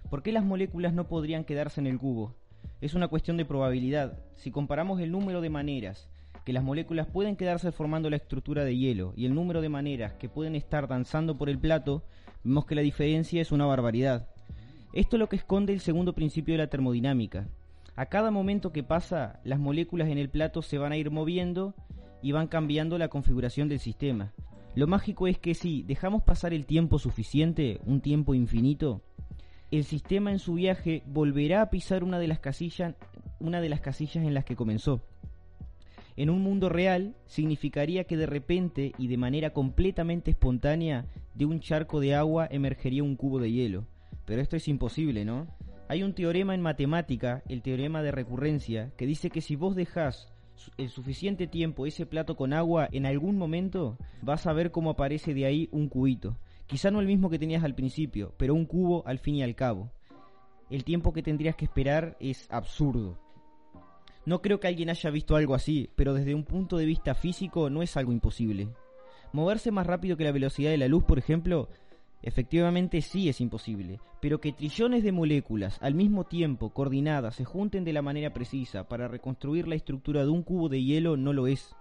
¿Por 0.10 0.24
qué 0.24 0.32
las 0.32 0.44
moléculas 0.44 0.94
no 0.94 1.08
podrían 1.08 1.44
quedarse 1.44 1.82
en 1.82 1.88
el 1.88 2.00
cubo? 2.00 2.36
Es 2.82 2.94
una 2.94 3.08
cuestión 3.08 3.38
de 3.38 3.46
probabilidad. 3.46 4.20
Si 4.36 4.52
comparamos 4.52 5.00
el 5.02 5.12
número 5.12 5.42
de 5.42 5.50
maneras 5.50 6.10
que 6.46 6.54
las 6.54 6.64
moléculas 6.64 7.08
pueden 7.08 7.36
quedarse 7.36 7.72
formando 7.72 8.10
la 8.10 8.16
estructura 8.16 8.64
de 8.64 8.76
hielo 8.76 9.14
y 9.16 9.26
el 9.26 9.36
número 9.36 9.62
de 9.62 9.70
maneras 9.70 10.14
que 10.14 10.30
pueden 10.30 10.56
estar 10.56 10.88
danzando 10.88 11.38
por 11.38 11.50
el 11.50 11.60
plato, 11.60 12.04
vemos 12.44 12.66
que 12.66 12.76
la 12.76 12.82
diferencia 12.82 13.42
es 13.42 13.52
una 13.52 13.66
barbaridad. 13.66 14.30
Esto 14.94 15.16
es 15.16 15.20
lo 15.20 15.30
que 15.30 15.36
esconde 15.36 15.74
el 15.74 15.80
segundo 15.80 16.14
principio 16.14 16.56
de 16.56 16.60
la 16.60 16.70
termodinámica. 16.70 17.48
A 17.96 18.08
cada 18.08 18.32
momento 18.32 18.72
que 18.72 18.82
pasa, 18.82 19.40
las 19.44 19.60
moléculas 19.60 20.08
en 20.08 20.18
el 20.18 20.30
plato 20.30 20.62
se 20.62 20.78
van 20.78 20.92
a 20.92 20.98
ir 20.98 21.12
moviendo 21.12 21.76
y 22.24 22.32
van 22.32 22.48
cambiando 22.48 22.98
la 22.98 23.10
configuración 23.10 23.70
del 23.70 23.80
sistema. 23.80 24.34
Lo 24.74 24.88
mágico 24.88 25.28
es 25.28 25.38
que 25.38 25.54
si 25.54 25.84
dejamos 25.84 26.24
pasar 26.24 26.54
el 26.54 26.66
tiempo 26.66 26.98
suficiente, 26.98 27.82
un 27.86 28.02
tiempo 28.02 28.34
infinito, 28.34 29.02
el 29.72 29.84
sistema 29.84 30.32
en 30.32 30.40
su 30.40 30.56
viaje 30.56 31.04
volverá 31.06 31.62
a 31.62 31.70
pisar 31.70 32.04
una 32.04 32.20
de 32.20 32.28
las 32.28 32.40
casillas, 32.40 32.96
una 33.40 33.62
de 33.62 33.70
las 33.70 33.82
casillas 33.82 34.26
en 34.26 34.34
las 34.34 34.46
que 34.46 34.56
comenzó. 34.56 35.02
En 36.18 36.30
un 36.30 36.42
mundo 36.42 36.70
real 36.70 37.16
significaría 37.28 38.04
que 38.04 38.18
de 38.18 38.26
repente 38.26 38.94
y 38.98 39.08
de 39.08 39.18
manera 39.18 39.52
completamente 39.52 40.32
espontánea 40.32 41.06
de 41.34 41.46
un 41.46 41.60
charco 41.60 42.00
de 42.00 42.16
agua 42.16 42.48
emergería 42.52 43.04
un 43.04 43.16
cubo 43.16 43.40
de 43.40 43.52
hielo. 43.52 43.86
Pero 44.26 44.42
esto 44.42 44.58
es 44.58 44.68
imposible, 44.68 45.24
¿no? 45.24 45.48
Hay 45.88 46.04
un 46.04 46.14
teorema 46.14 46.54
en 46.54 46.62
matemática, 46.62 47.42
el 47.48 47.62
teorema 47.62 48.04
de 48.04 48.12
recurrencia, 48.12 48.92
que 48.98 49.06
dice 49.06 49.30
que 49.30 49.42
si 49.42 49.56
vos 49.56 49.76
dejás 49.76 50.28
el 50.78 50.90
suficiente 50.90 51.48
tiempo 51.48 51.86
ese 51.86 52.06
plato 52.06 52.36
con 52.36 52.54
agua, 52.54 52.90
en 52.92 53.06
algún 53.06 53.38
momento 53.38 53.98
vas 54.22 54.46
a 54.46 54.54
ver 54.54 54.72
cómo 54.72 54.90
aparece 54.90 55.34
de 55.34 55.46
ahí 55.46 55.70
un 55.72 55.88
cubito. 55.88 56.36
Quizá 56.70 56.92
no 56.92 57.00
el 57.00 57.08
mismo 57.08 57.32
que 57.32 57.40
tenías 57.40 57.64
al 57.64 57.74
principio, 57.74 58.36
pero 58.38 58.54
un 58.54 58.68
cubo 58.68 59.02
al 59.08 59.18
fin 59.18 59.34
y 59.34 59.42
al 59.42 59.56
cabo. 59.56 59.90
El 60.70 60.84
tiempo 60.84 61.14
que 61.14 61.24
tendrías 61.24 61.56
que 61.56 61.66
esperar 61.66 62.16
es 62.20 62.46
absurdo. 62.52 63.18
No 64.24 64.44
creo 64.44 64.60
que 64.60 64.68
alguien 64.68 64.92
haya 64.92 65.10
visto 65.10 65.36
algo 65.36 65.56
así, 65.56 65.90
pero 65.96 66.14
desde 66.14 66.36
un 66.36 66.44
punto 66.44 66.78
de 66.78 66.86
vista 66.86 67.16
físico 67.16 67.72
no 67.72 67.82
es 67.82 67.98
algo 67.98 68.12
imposible. 68.12 68.70
Moverse 69.34 69.72
más 69.72 69.88
rápido 69.88 70.16
que 70.16 70.26
la 70.26 70.32
velocidad 70.32 70.70
de 70.70 70.78
la 70.78 70.88
luz, 70.88 71.04
por 71.06 71.18
ejemplo, 71.18 71.70
efectivamente 72.22 73.02
sí 73.02 73.30
es 73.30 73.42
imposible, 73.42 74.00
pero 74.22 74.40
que 74.40 74.52
trillones 74.52 75.04
de 75.04 75.12
moléculas 75.12 75.80
al 75.82 75.96
mismo 75.96 76.26
tiempo 76.26 76.70
coordinadas 76.70 77.34
se 77.34 77.46
junten 77.46 77.84
de 77.84 77.94
la 77.94 78.04
manera 78.04 78.32
precisa 78.32 78.88
para 78.88 79.08
reconstruir 79.08 79.68
la 79.68 79.74
estructura 79.74 80.22
de 80.22 80.30
un 80.30 80.44
cubo 80.44 80.70
de 80.70 80.84
hielo 80.84 81.18
no 81.18 81.34
lo 81.34 81.48
es. 81.48 81.76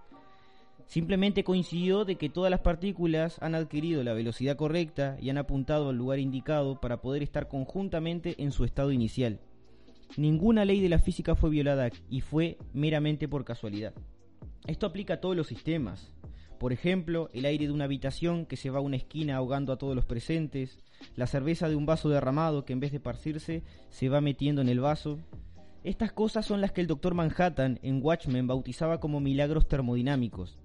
Simplemente 0.88 1.44
coincidió 1.44 2.06
de 2.06 2.16
que 2.16 2.30
todas 2.30 2.50
las 2.50 2.60
partículas 2.60 3.36
han 3.42 3.54
adquirido 3.54 4.02
la 4.02 4.14
velocidad 4.14 4.56
correcta 4.56 5.18
y 5.20 5.28
han 5.28 5.36
apuntado 5.36 5.90
al 5.90 5.96
lugar 5.96 6.18
indicado 6.18 6.80
para 6.80 7.02
poder 7.02 7.22
estar 7.22 7.46
conjuntamente 7.46 8.42
en 8.42 8.52
su 8.52 8.64
estado 8.64 8.90
inicial. 8.90 9.38
Ninguna 10.16 10.64
ley 10.64 10.80
de 10.80 10.88
la 10.88 10.98
física 10.98 11.34
fue 11.34 11.50
violada 11.50 11.90
y 12.08 12.22
fue 12.22 12.56
meramente 12.72 13.28
por 13.28 13.44
casualidad. 13.44 13.92
Esto 14.66 14.86
aplica 14.86 15.14
a 15.14 15.20
todos 15.20 15.36
los 15.36 15.46
sistemas. 15.46 16.10
Por 16.58 16.72
ejemplo, 16.72 17.28
el 17.34 17.44
aire 17.44 17.66
de 17.66 17.72
una 17.72 17.84
habitación 17.84 18.46
que 18.46 18.56
se 18.56 18.70
va 18.70 18.78
a 18.78 18.82
una 18.82 18.96
esquina 18.96 19.36
ahogando 19.36 19.74
a 19.74 19.78
todos 19.78 19.94
los 19.94 20.06
presentes, 20.06 20.78
la 21.16 21.26
cerveza 21.26 21.68
de 21.68 21.76
un 21.76 21.84
vaso 21.84 22.08
derramado 22.08 22.64
que 22.64 22.72
en 22.72 22.80
vez 22.80 22.92
de 22.92 22.98
parcirse 22.98 23.62
se 23.90 24.08
va 24.08 24.22
metiendo 24.22 24.62
en 24.62 24.70
el 24.70 24.80
vaso. 24.80 25.18
Estas 25.84 26.12
cosas 26.12 26.46
son 26.46 26.62
las 26.62 26.72
que 26.72 26.80
el 26.80 26.86
doctor 26.86 27.12
Manhattan 27.12 27.78
en 27.82 28.02
Watchmen 28.02 28.46
bautizaba 28.46 29.00
como 29.00 29.20
milagros 29.20 29.68
termodinámicos. 29.68 30.58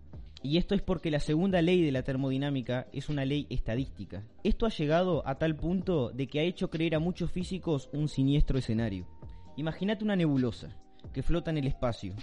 Y 0.46 0.58
esto 0.58 0.76
es 0.76 0.82
porque 0.82 1.10
la 1.10 1.22
segunda 1.22 1.62
ley 1.62 1.82
de 1.82 1.94
la 1.94 2.04
termodinámica 2.04 2.88
es 2.92 3.08
una 3.08 3.24
ley 3.24 3.48
estadística. 3.50 4.24
Esto 4.44 4.66
ha 4.66 4.70
llegado 4.70 5.26
a 5.26 5.36
tal 5.36 5.56
punto 5.56 6.10
de 6.12 6.28
que 6.28 6.42
ha 6.42 6.44
hecho 6.44 6.70
creer 6.70 6.96
a 6.96 7.00
muchos 7.00 7.32
físicos 7.32 7.90
un 7.94 8.10
siniestro 8.10 8.60
escenario. 8.60 9.08
Imagínate 9.56 10.04
una 10.04 10.18
nebulosa 10.18 10.76
que 11.14 11.24
flota 11.24 11.50
en 11.50 11.60
el 11.60 11.68
espacio, 11.68 12.14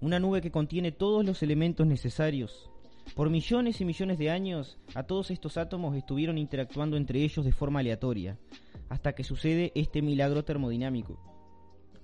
una 0.00 0.18
nube 0.18 0.40
que 0.40 0.50
contiene 0.50 0.92
todos 0.92 1.26
los 1.26 1.42
elementos 1.42 1.86
necesarios. 1.86 2.70
Por 3.14 3.28
millones 3.28 3.82
y 3.82 3.84
millones 3.84 4.16
de 4.16 4.30
años, 4.30 4.78
a 4.94 5.02
todos 5.02 5.30
estos 5.30 5.58
átomos 5.58 5.94
estuvieron 5.94 6.38
interactuando 6.38 6.96
entre 6.96 7.22
ellos 7.22 7.44
de 7.44 7.52
forma 7.52 7.80
aleatoria, 7.80 8.38
hasta 8.88 9.12
que 9.12 9.24
sucede 9.24 9.72
este 9.74 10.00
milagro 10.00 10.42
termodinámico. 10.42 11.20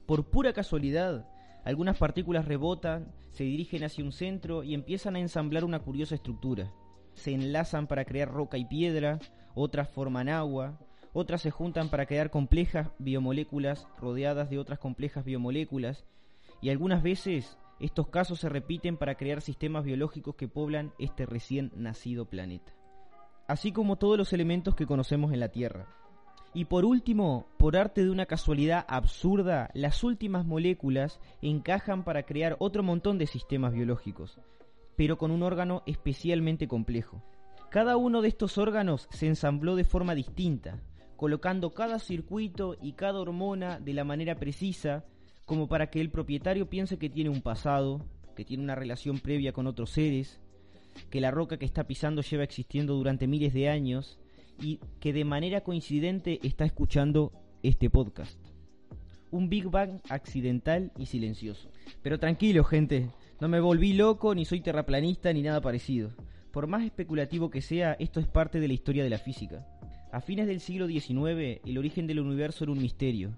Por 0.05 0.29
pura 0.29 0.53
casualidad, 0.53 1.27
Algunas 1.65 1.97
partículas 1.97 2.45
rebotan, 2.45 3.13
se 3.31 3.45
dirigen 3.45 3.85
hacia 3.85 4.05
un 4.05 4.13
centro 4.13 4.63
y 4.63 4.75
empiezan 4.75 5.17
a 5.17 5.21
ensamblar 5.21 5.65
una 5.65 5.81
curiosa 5.81 6.15
estructura. 6.15 6.71
Se 7.15 7.33
enlazan 7.33 7.87
para 7.87 8.05
crear 8.05 8.31
roca 8.31 8.59
y 8.59 8.67
piedra, 8.67 9.19
otras 9.55 9.89
forman 9.89 10.29
agua, 10.29 10.79
otras 11.15 11.41
se 11.41 11.51
juntan 11.51 11.89
para 11.89 12.07
crear 12.07 12.31
complejas 12.31 12.91
biomoléculas 12.99 13.89
rodeadas 13.99 14.51
de 14.51 14.59
otras 14.59 14.79
complejas 14.79 15.25
biomoléculas, 15.25 16.05
y 16.61 16.71
algunas 16.71 17.03
veces 17.03 17.57
estos 17.81 18.09
casos 18.09 18.41
se 18.41 18.49
repiten 18.49 18.97
para 18.97 19.15
crear 19.15 19.41
sistemas 19.41 19.85
biológicos 19.85 20.35
que 20.35 20.49
poblan 20.49 20.93
este 20.99 21.25
recién 21.25 21.73
nacido 21.75 22.27
planeta. 22.27 22.73
Así 23.49 23.73
como 23.73 23.97
todos 23.97 24.19
los 24.19 24.33
elementos 24.33 24.75
que 24.75 24.87
conocemos 24.87 25.33
en 25.33 25.41
la 25.41 25.49
Tierra. 25.49 25.87
Y 26.57 26.67
por 26.67 26.85
último, 26.85 27.49
por 27.59 27.77
arte 27.77 28.05
de 28.05 28.11
una 28.11 28.27
casualidad 28.27 28.87
absurda, 28.89 29.71
las 29.75 30.05
últimas 30.05 30.47
moléculas 30.47 31.21
encajan 31.43 32.05
para 32.05 32.23
crear 32.23 32.55
otro 32.61 32.85
montón 32.85 33.19
de 33.19 33.27
sistemas 33.27 33.73
biológicos, 33.75 34.39
pero 34.95 35.19
con 35.19 35.33
un 35.33 35.43
órgano 35.43 35.83
especialmente 35.85 36.69
complejo. 36.69 37.25
Cada 37.71 37.97
uno 37.97 38.23
de 38.23 38.29
estos 38.29 38.57
órganos 38.57 39.09
se 39.11 39.27
ensambló 39.27 39.75
de 39.75 39.83
forma 39.83 40.15
distinta, 40.15 40.79
colocando 41.17 41.75
cada 41.75 41.99
circuito 41.99 42.77
y 42.81 42.93
cada 42.93 43.19
hormona 43.19 43.81
de 43.81 43.93
la 43.93 44.05
manera 44.05 44.37
precisa, 44.37 45.05
como 45.47 45.67
para 45.67 45.91
que 45.91 46.01
el 46.01 46.11
propietario 46.11 46.71
piense 46.71 46.99
que 46.99 47.11
tiene 47.11 47.31
un 47.31 47.43
pasado, 47.43 48.01
que 48.37 48.45
tiene 48.45 48.63
una 48.63 48.77
relación 48.77 49.19
previa 49.19 49.53
con 49.53 49.67
otros 49.67 49.91
seres, 49.91 50.41
que 51.11 51.21
la 51.21 51.33
roca 51.33 51.57
que 51.57 51.67
está 51.67 51.89
pisando 51.89 52.23
lleva 52.23 52.45
existiendo 52.45 52.95
durante 52.95 53.27
miles 53.27 53.53
de 53.53 53.69
años 53.69 54.21
y 54.61 54.81
que 55.01 55.13
de 55.13 55.25
manera 55.25 55.63
coincidente 55.63 56.41
está 56.43 56.65
escuchando 56.65 57.33
este 57.63 57.91
podcast. 57.91 58.39
Un 59.31 59.49
Big 59.49 59.69
Bang 59.69 60.01
accidental 60.09 60.93
y 60.97 61.07
silencioso. 61.07 61.71
Pero 62.03 62.19
tranquilo, 62.19 62.65
gente, 62.65 63.11
no 63.41 63.49
me 63.49 63.61
volví 63.61 63.93
loco, 63.95 64.35
ni 64.35 64.45
soy 64.45 64.61
terraplanista, 64.61 65.33
ni 65.33 65.43
nada 65.43 65.61
parecido. 65.61 66.13
Por 66.53 66.67
más 66.67 66.85
especulativo 66.85 67.51
que 67.51 67.61
sea, 67.61 67.97
esto 67.99 68.21
es 68.21 68.29
parte 68.29 68.61
de 68.61 68.69
la 68.69 68.75
historia 68.75 69.03
de 69.03 69.11
la 69.11 69.19
física. 69.19 69.67
A 70.13 70.21
fines 70.21 70.47
del 70.47 70.61
siglo 70.61 70.87
XIX, 70.87 71.61
el 71.65 71.79
origen 71.79 72.07
del 72.07 72.21
universo 72.21 72.63
era 72.63 72.73
un 72.73 72.81
misterio. 72.81 73.33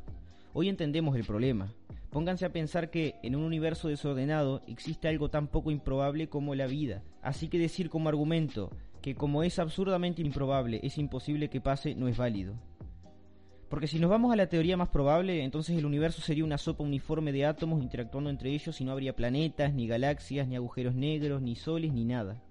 Hoy 0.52 0.68
entendemos 0.68 1.16
el 1.16 1.24
problema. 1.24 1.72
Pónganse 2.11 2.44
a 2.44 2.52
pensar 2.52 2.90
que 2.90 3.14
en 3.22 3.35
un 3.37 3.44
universo 3.44 3.88
desordenado 3.88 4.61
existe 4.66 5.09
algo 5.09 5.31
tan 5.31 5.48
poco 5.48 5.70
improbable 5.70 6.29
como 6.29 6.55
la 6.55 6.66
vida. 6.66 7.02
Así 7.22 7.48
que 7.48 7.59
decir 7.59 7.88
como 7.88 8.09
argumento 8.09 8.70
que 9.07 9.14
como 9.14 9.45
es 9.45 9.61
absurdamente 9.61 10.21
improbable, 10.21 10.81
es 10.83 10.99
imposible 10.99 11.49
que 11.49 11.61
pase, 11.61 11.95
no 11.95 12.09
es 12.09 12.16
válido. 12.16 12.55
Porque 13.69 13.87
si 13.87 14.01
nos 14.01 14.11
vamos 14.11 14.33
a 14.33 14.37
la 14.37 14.49
teoría 14.49 14.77
más 14.77 14.88
probable, 14.88 15.45
entonces 15.45 15.79
el 15.79 15.87
universo 15.87 16.21
sería 16.23 16.45
una 16.45 16.59
sopa 16.59 16.83
uniforme 16.83 17.31
de 17.31 17.47
átomos 17.47 17.81
interactuando 17.81 18.31
entre 18.31 18.51
ellos 18.51 18.81
y 18.81 18.85
no 18.85 18.90
habría 18.90 19.14
planetas, 19.14 19.73
ni 19.75 19.87
galaxias, 19.87 20.49
ni 20.49 20.57
agujeros 20.57 20.97
negros, 20.97 21.40
ni 21.40 21.55
soles, 21.55 21.92
ni 21.92 22.05
nada. 22.05 22.42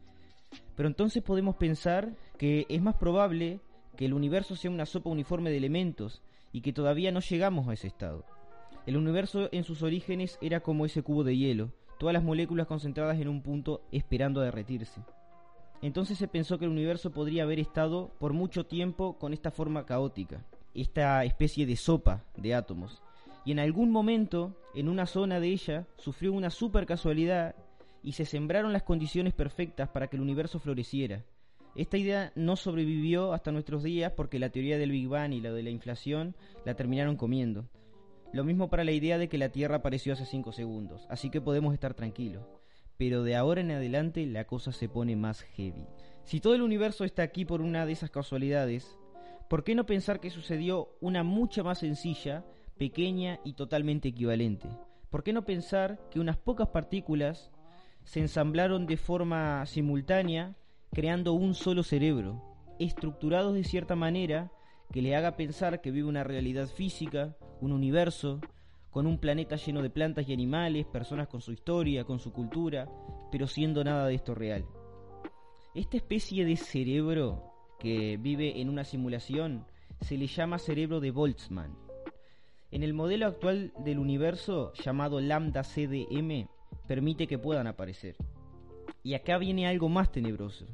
Pero 0.77 0.87
entonces 0.87 1.21
podemos 1.21 1.57
pensar 1.57 2.15
que 2.37 2.65
es 2.69 2.81
más 2.81 2.95
probable 2.95 3.59
que 3.97 4.05
el 4.05 4.13
universo 4.13 4.55
sea 4.55 4.71
una 4.71 4.85
sopa 4.85 5.09
uniforme 5.09 5.49
de 5.49 5.57
elementos 5.57 6.21
y 6.53 6.61
que 6.61 6.71
todavía 6.71 7.11
no 7.11 7.19
llegamos 7.19 7.67
a 7.67 7.73
ese 7.73 7.87
estado. 7.87 8.23
El 8.85 8.95
universo 8.95 9.49
en 9.51 9.65
sus 9.65 9.83
orígenes 9.83 10.39
era 10.41 10.61
como 10.61 10.85
ese 10.85 11.03
cubo 11.03 11.25
de 11.25 11.35
hielo, 11.35 11.73
todas 11.99 12.13
las 12.13 12.23
moléculas 12.23 12.65
concentradas 12.65 13.19
en 13.19 13.27
un 13.27 13.41
punto 13.41 13.81
esperando 13.91 14.39
a 14.39 14.45
derretirse. 14.45 15.01
Entonces 15.85 16.17
se 16.17 16.27
pensó 16.27 16.57
que 16.57 16.65
el 16.65 16.71
universo 16.71 17.11
podría 17.11 17.43
haber 17.43 17.59
estado 17.59 18.09
por 18.17 18.33
mucho 18.33 18.65
tiempo 18.65 19.19
con 19.19 19.33
esta 19.33 19.51
forma 19.51 19.85
caótica, 19.85 20.43
esta 20.73 21.23
especie 21.23 21.67
de 21.67 21.75
sopa 21.75 22.23
de 22.35 22.55
átomos. 22.55 23.03
Y 23.45 23.51
en 23.51 23.59
algún 23.59 23.91
momento, 23.91 24.57
en 24.73 24.89
una 24.89 25.05
zona 25.05 25.39
de 25.39 25.49
ella, 25.49 25.85
sufrió 25.97 26.33
una 26.33 26.49
super 26.49 26.87
casualidad 26.87 27.53
y 28.01 28.13
se 28.13 28.25
sembraron 28.25 28.73
las 28.73 28.81
condiciones 28.81 29.35
perfectas 29.35 29.87
para 29.89 30.07
que 30.07 30.15
el 30.15 30.23
universo 30.23 30.57
floreciera. 30.57 31.23
Esta 31.75 31.99
idea 31.99 32.31
no 32.33 32.55
sobrevivió 32.55 33.33
hasta 33.33 33.51
nuestros 33.51 33.83
días 33.83 34.11
porque 34.13 34.39
la 34.39 34.49
teoría 34.49 34.79
del 34.79 34.89
Big 34.89 35.07
Bang 35.07 35.33
y 35.33 35.41
la 35.41 35.53
de 35.53 35.61
la 35.61 35.69
inflación 35.69 36.35
la 36.65 36.73
terminaron 36.73 37.15
comiendo. 37.15 37.69
Lo 38.33 38.43
mismo 38.43 38.71
para 38.71 38.85
la 38.85 38.91
idea 38.91 39.19
de 39.19 39.29
que 39.29 39.37
la 39.37 39.49
Tierra 39.49 39.75
apareció 39.75 40.13
hace 40.13 40.25
5 40.25 40.51
segundos, 40.51 41.05
así 41.11 41.29
que 41.29 41.41
podemos 41.41 41.75
estar 41.75 41.93
tranquilos 41.93 42.54
pero 42.97 43.23
de 43.23 43.35
ahora 43.35 43.61
en 43.61 43.71
adelante 43.71 44.25
la 44.25 44.45
cosa 44.45 44.71
se 44.71 44.89
pone 44.89 45.15
más 45.15 45.41
heavy. 45.41 45.85
Si 46.23 46.39
todo 46.39 46.55
el 46.55 46.61
universo 46.61 47.03
está 47.03 47.23
aquí 47.23 47.45
por 47.45 47.61
una 47.61 47.85
de 47.85 47.91
esas 47.91 48.09
casualidades, 48.09 48.97
¿por 49.49 49.63
qué 49.63 49.75
no 49.75 49.85
pensar 49.85 50.19
que 50.19 50.29
sucedió 50.29 50.95
una 51.01 51.23
mucha 51.23 51.63
más 51.63 51.79
sencilla, 51.79 52.45
pequeña 52.77 53.39
y 53.43 53.53
totalmente 53.53 54.09
equivalente? 54.09 54.67
¿Por 55.09 55.23
qué 55.23 55.33
no 55.33 55.45
pensar 55.45 55.99
que 56.09 56.19
unas 56.19 56.37
pocas 56.37 56.69
partículas 56.69 57.51
se 58.03 58.19
ensamblaron 58.19 58.85
de 58.85 58.97
forma 58.97 59.65
simultánea 59.65 60.55
creando 60.91 61.33
un 61.33 61.53
solo 61.53 61.83
cerebro, 61.83 62.41
estructurados 62.79 63.53
de 63.53 63.63
cierta 63.63 63.95
manera 63.95 64.51
que 64.91 65.01
le 65.01 65.15
haga 65.15 65.35
pensar 65.35 65.81
que 65.81 65.91
vive 65.91 66.07
una 66.07 66.23
realidad 66.23 66.67
física, 66.67 67.35
un 67.59 67.71
universo, 67.71 68.39
con 68.95 69.07
un 69.07 69.17
planeta 69.17 69.57
lleno 69.57 69.81
de 69.81 69.89
plantas 69.89 70.25
y 70.29 70.31
animales, 70.31 70.85
personas 70.85 71.27
con 71.27 71.41
su 71.41 71.51
historia, 71.51 72.05
con 72.05 72.17
su 72.17 72.31
cultura, 72.31 72.87
pero 73.29 73.45
siendo 73.45 73.83
nada 73.83 74.07
de 74.07 74.15
esto 74.15 74.33
real. 74.33 74.65
Esta 75.73 75.97
especie 75.97 76.45
de 76.45 76.55
cerebro 76.55 77.43
que 77.77 78.15
vive 78.15 78.61
en 78.61 78.69
una 78.69 78.85
simulación 78.85 79.65
se 79.99 80.17
le 80.17 80.27
llama 80.27 80.59
cerebro 80.59 81.01
de 81.01 81.11
Boltzmann. 81.11 81.75
En 82.71 82.83
el 82.83 82.93
modelo 82.93 83.25
actual 83.25 83.73
del 83.79 83.99
universo 83.99 84.71
llamado 84.81 85.19
lambda 85.19 85.63
CDM 85.63 86.47
permite 86.87 87.27
que 87.27 87.37
puedan 87.37 87.67
aparecer. 87.67 88.15
Y 89.03 89.15
acá 89.15 89.37
viene 89.37 89.67
algo 89.67 89.89
más 89.89 90.09
tenebroso. 90.09 90.67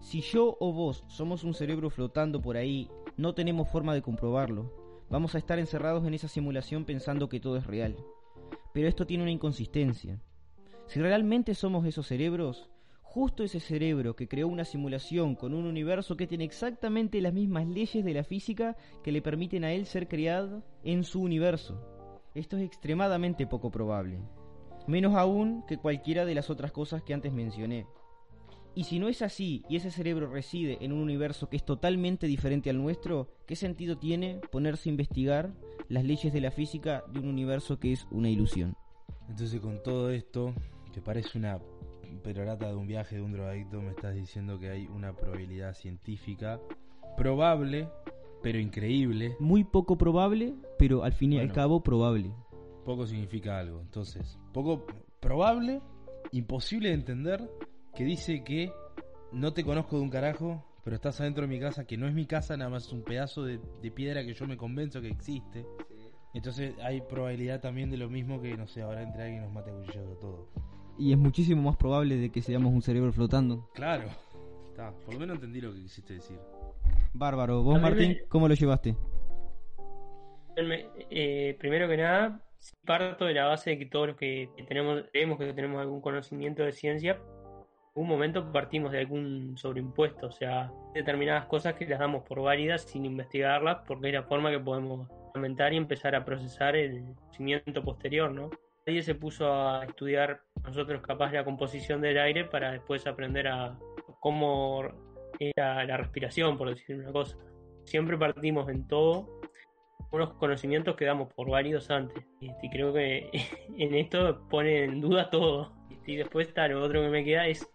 Si 0.00 0.22
yo 0.22 0.56
o 0.58 0.72
vos 0.72 1.04
somos 1.06 1.44
un 1.44 1.52
cerebro 1.52 1.90
flotando 1.90 2.40
por 2.40 2.56
ahí, 2.56 2.88
no 3.18 3.34
tenemos 3.34 3.68
forma 3.68 3.92
de 3.92 4.00
comprobarlo, 4.00 4.72
Vamos 5.10 5.34
a 5.34 5.38
estar 5.38 5.58
encerrados 5.58 6.06
en 6.06 6.12
esa 6.12 6.28
simulación 6.28 6.84
pensando 6.84 7.28
que 7.28 7.40
todo 7.40 7.56
es 7.56 7.66
real. 7.66 7.96
Pero 8.74 8.88
esto 8.88 9.06
tiene 9.06 9.22
una 9.22 9.32
inconsistencia. 9.32 10.20
Si 10.86 11.00
realmente 11.00 11.54
somos 11.54 11.86
esos 11.86 12.06
cerebros, 12.06 12.68
justo 13.02 13.42
ese 13.42 13.58
cerebro 13.58 14.14
que 14.14 14.28
creó 14.28 14.48
una 14.48 14.66
simulación 14.66 15.34
con 15.34 15.54
un 15.54 15.64
universo 15.64 16.16
que 16.16 16.26
tiene 16.26 16.44
exactamente 16.44 17.22
las 17.22 17.32
mismas 17.32 17.66
leyes 17.66 18.04
de 18.04 18.14
la 18.14 18.22
física 18.22 18.76
que 19.02 19.12
le 19.12 19.22
permiten 19.22 19.64
a 19.64 19.72
él 19.72 19.86
ser 19.86 20.08
creado 20.08 20.62
en 20.84 21.04
su 21.04 21.22
universo. 21.22 21.80
Esto 22.34 22.58
es 22.58 22.64
extremadamente 22.64 23.46
poco 23.46 23.70
probable. 23.70 24.20
Menos 24.86 25.14
aún 25.14 25.64
que 25.66 25.78
cualquiera 25.78 26.26
de 26.26 26.34
las 26.34 26.50
otras 26.50 26.70
cosas 26.70 27.02
que 27.02 27.14
antes 27.14 27.32
mencioné. 27.32 27.86
Y 28.78 28.84
si 28.84 29.00
no 29.00 29.08
es 29.08 29.22
así 29.22 29.64
y 29.68 29.74
ese 29.74 29.90
cerebro 29.90 30.30
reside 30.30 30.78
en 30.82 30.92
un 30.92 31.00
universo 31.00 31.48
que 31.48 31.56
es 31.56 31.64
totalmente 31.64 32.28
diferente 32.28 32.70
al 32.70 32.80
nuestro, 32.80 33.28
¿qué 33.44 33.56
sentido 33.56 33.98
tiene 33.98 34.40
ponerse 34.52 34.88
a 34.88 34.92
investigar 34.92 35.52
las 35.88 36.04
leyes 36.04 36.32
de 36.32 36.40
la 36.40 36.52
física 36.52 37.02
de 37.12 37.18
un 37.18 37.26
universo 37.26 37.80
que 37.80 37.90
es 37.90 38.06
una 38.12 38.30
ilusión? 38.30 38.76
Entonces 39.28 39.60
con 39.60 39.82
todo 39.82 40.10
esto, 40.10 40.54
que 40.92 41.00
parece 41.00 41.36
una 41.38 41.58
perorata 42.22 42.68
de 42.68 42.76
un 42.76 42.86
viaje 42.86 43.16
de 43.16 43.22
un 43.22 43.32
drogadicto, 43.32 43.82
me 43.82 43.90
estás 43.90 44.14
diciendo 44.14 44.60
que 44.60 44.70
hay 44.70 44.86
una 44.86 45.12
probabilidad 45.12 45.74
científica 45.74 46.60
probable, 47.16 47.88
pero 48.44 48.60
increíble. 48.60 49.34
Muy 49.40 49.64
poco 49.64 49.98
probable, 49.98 50.54
pero 50.78 51.02
al 51.02 51.14
fin 51.14 51.32
y 51.32 51.40
al 51.40 51.52
cabo 51.52 51.82
probable. 51.82 52.30
Poco 52.84 53.08
significa 53.08 53.58
algo. 53.58 53.80
Entonces, 53.80 54.38
poco 54.52 54.86
probable, 55.18 55.80
imposible 56.30 56.90
de 56.90 56.94
entender, 56.94 57.50
que 57.98 58.04
dice 58.04 58.44
que 58.44 58.72
no 59.32 59.52
te 59.52 59.64
conozco 59.64 59.96
de 59.96 60.02
un 60.02 60.08
carajo, 60.08 60.64
pero 60.84 60.94
estás 60.94 61.20
adentro 61.20 61.42
de 61.42 61.48
mi 61.48 61.58
casa, 61.58 61.84
que 61.84 61.96
no 61.96 62.06
es 62.06 62.14
mi 62.14 62.26
casa, 62.26 62.56
nada 62.56 62.70
más 62.70 62.86
es 62.86 62.92
un 62.92 63.02
pedazo 63.02 63.42
de, 63.42 63.58
piedra 63.90 64.24
que 64.24 64.34
yo 64.34 64.46
me 64.46 64.56
convenzo 64.56 65.00
que 65.00 65.08
existe. 65.08 65.66
Entonces 66.32 66.76
hay 66.80 67.00
probabilidad 67.00 67.60
también 67.60 67.90
de 67.90 67.96
lo 67.96 68.08
mismo 68.08 68.40
que, 68.40 68.56
no 68.56 68.68
sé, 68.68 68.82
ahora 68.82 69.02
entre 69.02 69.24
alguien 69.24 69.42
nos 69.42 69.52
mate 69.52 69.72
a 69.72 70.20
todos. 70.20 70.48
Y 70.96 71.10
es 71.10 71.18
muchísimo 71.18 71.60
más 71.62 71.76
probable 71.76 72.18
de 72.18 72.30
que 72.30 72.40
seamos 72.40 72.72
un 72.72 72.82
cerebro 72.82 73.12
flotando. 73.12 73.68
Claro. 73.74 74.04
Está, 74.68 74.92
por 74.92 75.14
lo 75.14 75.18
menos 75.18 75.34
entendí 75.34 75.60
lo 75.60 75.74
que 75.74 75.80
quisiste 75.80 76.14
decir. 76.14 76.38
Bárbaro. 77.14 77.64
¿Vos, 77.64 77.82
Martín, 77.82 78.16
cómo 78.28 78.46
lo 78.46 78.54
llevaste? 78.54 78.96
Eh, 81.10 81.56
primero 81.58 81.88
que 81.88 81.96
nada, 81.96 82.44
parto 82.84 83.24
de 83.24 83.34
la 83.34 83.46
base 83.46 83.70
de 83.70 83.78
que 83.78 83.86
todos 83.86 84.06
los 84.06 84.16
que 84.16 84.50
tenemos, 84.68 85.02
creemos 85.10 85.36
que 85.36 85.52
tenemos 85.52 85.80
algún 85.80 86.00
conocimiento 86.00 86.62
de 86.62 86.70
ciencia, 86.70 87.20
un 87.98 88.06
momento 88.06 88.52
partimos 88.52 88.92
de 88.92 89.00
algún 89.00 89.56
sobreimpuesto, 89.56 90.28
o 90.28 90.30
sea, 90.30 90.70
determinadas 90.94 91.46
cosas 91.46 91.74
que 91.74 91.84
las 91.84 91.98
damos 91.98 92.22
por 92.22 92.40
válidas 92.40 92.82
sin 92.82 93.04
investigarlas, 93.04 93.78
porque 93.88 94.08
es 94.08 94.14
la 94.14 94.22
forma 94.22 94.50
que 94.50 94.60
podemos 94.60 95.08
aumentar 95.34 95.72
y 95.72 95.78
empezar 95.78 96.14
a 96.14 96.24
procesar 96.24 96.76
el 96.76 97.02
conocimiento 97.16 97.82
posterior, 97.82 98.30
¿no? 98.30 98.50
Nadie 98.86 99.02
se 99.02 99.16
puso 99.16 99.52
a 99.52 99.84
estudiar 99.84 100.42
nosotros 100.64 101.02
capaz 101.02 101.32
la 101.32 101.44
composición 101.44 102.00
del 102.00 102.18
aire 102.18 102.44
para 102.44 102.70
después 102.70 103.04
aprender 103.08 103.48
a 103.48 103.76
cómo 104.20 104.84
era 105.40 105.84
la 105.84 105.96
respiración, 105.96 106.56
por 106.56 106.68
decir 106.70 106.96
una 106.96 107.10
cosa. 107.10 107.36
Siempre 107.84 108.16
partimos 108.16 108.68
en 108.68 108.86
todo 108.86 109.40
unos 110.12 110.34
conocimientos 110.34 110.94
que 110.94 111.04
damos 111.04 111.32
por 111.34 111.50
válidos 111.50 111.90
antes. 111.90 112.24
Este, 112.40 112.66
y 112.66 112.70
creo 112.70 112.92
que 112.92 113.28
en 113.76 113.94
esto 113.94 114.46
pone 114.48 114.84
en 114.84 115.00
duda 115.00 115.30
todo. 115.30 115.72
Y 116.06 116.16
después 116.16 116.48
está 116.48 116.68
lo 116.68 116.80
otro 116.80 117.02
que 117.02 117.08
me 117.08 117.24
queda 117.24 117.48
es 117.48 117.68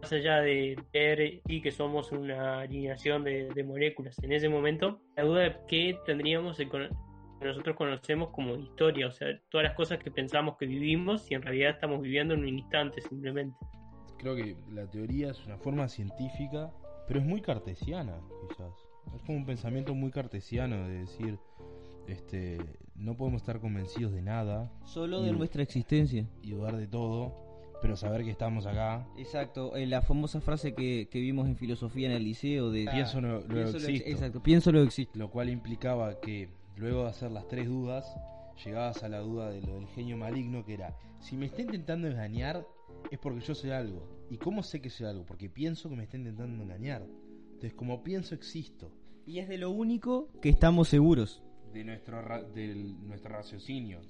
más 0.00 0.12
allá 0.12 0.40
de 0.40 0.76
ver 0.92 1.40
y 1.46 1.60
que 1.60 1.70
somos 1.70 2.12
una 2.12 2.60
alineación 2.60 3.24
de, 3.24 3.64
moléculas 3.64 4.18
en 4.22 4.32
ese 4.32 4.48
momento, 4.48 5.00
la 5.16 5.24
duda 5.24 5.40
de 5.42 5.56
qué 5.66 5.98
tendríamos 6.06 6.56
que 6.56 6.88
nosotros 7.40 7.76
conocemos 7.76 8.30
como 8.30 8.56
historia, 8.56 9.06
o 9.06 9.12
sea, 9.12 9.28
todas 9.48 9.64
las 9.64 9.74
cosas 9.74 9.98
que 9.98 10.10
pensamos 10.10 10.56
que 10.56 10.66
vivimos 10.66 11.30
y 11.30 11.34
en 11.34 11.42
realidad 11.42 11.70
estamos 11.70 12.00
viviendo 12.02 12.34
en 12.34 12.40
un 12.40 12.58
instante 12.58 13.00
simplemente. 13.00 13.56
Creo 14.18 14.34
que 14.34 14.56
la 14.72 14.88
teoría 14.90 15.30
es 15.30 15.46
una 15.46 15.58
forma 15.58 15.88
científica, 15.88 16.72
pero 17.06 17.20
es 17.20 17.26
muy 17.26 17.40
cartesiana, 17.40 18.20
quizás. 18.48 18.72
Es 19.14 19.22
como 19.22 19.38
un 19.38 19.46
pensamiento 19.46 19.94
muy 19.94 20.10
cartesiano 20.10 20.88
de 20.88 21.00
decir, 21.00 21.38
este, 22.08 22.58
no 22.96 23.16
podemos 23.16 23.42
estar 23.42 23.60
convencidos 23.60 24.12
de 24.12 24.22
nada. 24.22 24.72
Solo 24.84 25.22
de 25.22 25.32
nuestra 25.32 25.62
existencia. 25.62 26.26
Y 26.42 26.50
dudar 26.50 26.76
de 26.76 26.88
todo, 26.88 27.47
pero 27.80 27.96
saber 27.96 28.24
que 28.24 28.30
estamos 28.30 28.66
acá. 28.66 29.06
Exacto, 29.16 29.76
eh, 29.76 29.86
la 29.86 30.02
famosa 30.02 30.40
frase 30.40 30.74
que, 30.74 31.08
vimos 31.12 31.48
en 31.48 31.56
filosofía 31.56 32.08
en 32.08 32.14
el 32.14 32.24
liceo 32.24 32.70
de... 32.70 32.88
pienso 32.90 33.20
no, 33.20 33.40
luego 33.40 33.70
existo. 33.70 34.08
exacto, 34.08 34.42
pienso 34.42 34.72
lo 34.72 34.82
existe. 34.82 35.18
Lo 35.18 35.30
cual 35.30 35.48
implicaba 35.48 36.20
que 36.20 36.48
luego 36.76 37.04
de 37.04 37.10
hacer 37.10 37.30
las 37.30 37.46
tres 37.48 37.68
dudas, 37.68 38.16
llegabas 38.64 39.02
a 39.02 39.08
la 39.08 39.18
duda 39.18 39.50
de 39.50 39.60
lo 39.62 39.74
del 39.74 39.86
genio 39.88 40.16
maligno, 40.16 40.64
que 40.64 40.74
era, 40.74 40.96
si 41.20 41.36
me 41.36 41.46
está 41.46 41.62
intentando 41.62 42.08
engañar, 42.08 42.66
es 43.10 43.18
porque 43.18 43.40
yo 43.40 43.54
soy 43.54 43.70
algo. 43.70 44.08
¿Y 44.30 44.38
cómo 44.38 44.62
sé 44.62 44.80
que 44.80 44.90
soy 44.90 45.06
algo? 45.06 45.24
Porque 45.24 45.48
pienso 45.48 45.88
que 45.88 45.96
me 45.96 46.04
está 46.04 46.16
intentando 46.16 46.62
engañar. 46.62 47.06
Entonces, 47.46 47.74
como 47.74 48.02
pienso, 48.02 48.34
existo. 48.34 48.92
Y 49.26 49.38
es 49.40 49.48
de 49.48 49.58
lo 49.58 49.70
único 49.70 50.28
que 50.40 50.48
estamos 50.48 50.88
seguros 50.88 51.42
de 51.72 51.84
nuestro, 51.84 52.22
de 52.54 52.74
nuestro 52.74 53.34
raciocinio. 53.34 54.00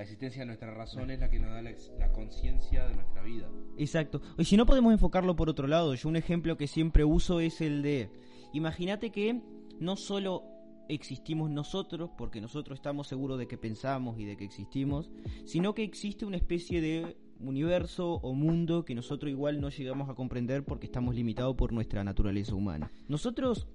La 0.00 0.04
existencia 0.04 0.40
de 0.40 0.46
nuestra 0.46 0.72
razón 0.72 1.10
es 1.10 1.20
la 1.20 1.28
que 1.28 1.38
nos 1.38 1.50
da 1.50 1.60
la, 1.60 2.10
conciencia 2.12 2.88
de 2.88 2.94
nuestra 2.94 3.22
vida. 3.22 3.50
Exacto. 3.76 4.22
Y 4.38 4.46
si 4.46 4.56
no 4.56 4.64
podemos 4.64 4.94
enfocarlo 4.94 5.36
por 5.36 5.50
otro 5.50 5.66
lado, 5.66 5.94
yo 5.94 6.08
un 6.08 6.16
ejemplo 6.16 6.56
que 6.56 6.68
siempre 6.68 7.04
uso 7.04 7.38
es 7.38 7.60
el 7.60 7.82
de, 7.82 8.10
imagínate 8.54 9.10
que 9.10 9.42
no 9.78 9.96
solo 9.96 10.44
existimos 10.88 11.50
nosotros, 11.50 12.08
porque 12.16 12.40
nosotros 12.40 12.78
estamos 12.78 13.08
seguros 13.08 13.38
de 13.38 13.46
que 13.46 13.58
pensamos 13.58 14.18
y 14.18 14.24
de 14.24 14.38
que 14.38 14.44
existimos, 14.44 15.10
sino 15.44 15.74
que 15.74 15.82
existe 15.82 16.24
una 16.24 16.38
especie 16.38 16.80
de 16.80 17.18
universo 17.38 18.14
o 18.22 18.32
mundo 18.32 18.86
que 18.86 18.94
nosotros 18.94 19.30
igual 19.30 19.60
no 19.60 19.68
llegamos 19.68 20.08
a 20.08 20.14
comprender 20.14 20.64
porque 20.64 20.86
estamos 20.86 21.14
limitados 21.14 21.56
por 21.56 21.74
nuestra 21.74 22.02
naturaleza 22.04 22.54
humana. 22.54 22.90
Nosotros 23.06 23.66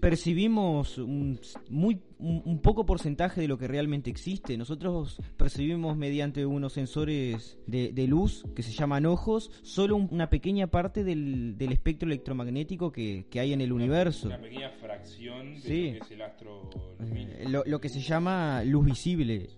percibimos 0.00 0.98
un, 0.98 1.40
muy, 1.70 2.00
un, 2.18 2.60
poco 2.60 2.86
porcentaje 2.86 3.40
de 3.40 3.48
lo 3.48 3.58
que 3.58 3.68
realmente 3.68 4.10
existe. 4.10 4.56
Nosotros 4.56 5.20
percibimos 5.36 5.96
mediante 5.96 6.44
unos 6.46 6.72
sensores 6.72 7.58
de, 7.66 8.06
luz 8.06 8.44
que 8.54 8.62
se 8.62 8.72
llaman 8.72 9.06
ojos 9.06 9.50
solo 9.62 9.96
una 9.96 10.28
pequeña 10.28 10.66
parte 10.66 11.04
del, 11.04 11.56
espectro 11.58 12.06
electromagnético 12.06 12.92
que, 12.92 13.26
hay 13.34 13.52
en 13.52 13.60
el 13.60 13.72
universo. 13.72 14.28
Una 14.28 14.40
pequeña 14.40 14.70
fracción 14.70 15.60
de 15.60 15.60
lo 15.60 15.64
que 15.64 15.98
es 15.98 16.10
el 16.10 16.22
astro 16.22 16.70
eh, 17.00 17.44
lo, 17.48 17.80
que 17.80 17.88
se 17.88 18.00
llama 18.00 18.62
luz 18.64 18.84
visible. 18.84 19.48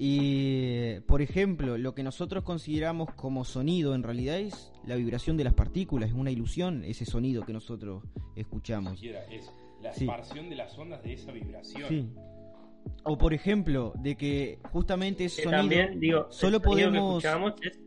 Y, 0.00 1.00
por 1.06 1.22
ejemplo, 1.22 1.76
lo 1.76 1.92
que 1.94 2.04
nosotros 2.04 2.44
consideramos 2.44 3.12
como 3.16 3.44
sonido 3.44 3.96
en 3.96 4.04
realidad 4.04 4.38
es 4.38 4.72
la 4.86 4.94
vibración 4.94 5.36
de 5.36 5.44
las 5.44 5.54
partículas, 5.54 6.10
es 6.10 6.14
una 6.14 6.30
ilusión 6.30 6.84
ese 6.84 7.04
sonido 7.04 7.44
que 7.44 7.52
nosotros 7.52 8.04
escuchamos. 8.36 9.02
es 9.02 9.52
la 9.82 9.90
expansión 9.90 10.50
de 10.50 10.56
las 10.56 10.78
ondas 10.78 11.02
de 11.02 11.14
esa 11.14 11.32
vibración. 11.32 12.14
O 13.02 13.18
por 13.18 13.34
ejemplo, 13.34 13.92
de 13.98 14.16
que 14.16 14.60
justamente 14.70 15.24
ese 15.24 15.42
sonido 15.42 16.28
solo 16.30 16.60
podemos... 16.62 17.22
Que 17.60 17.68
es 17.68 17.78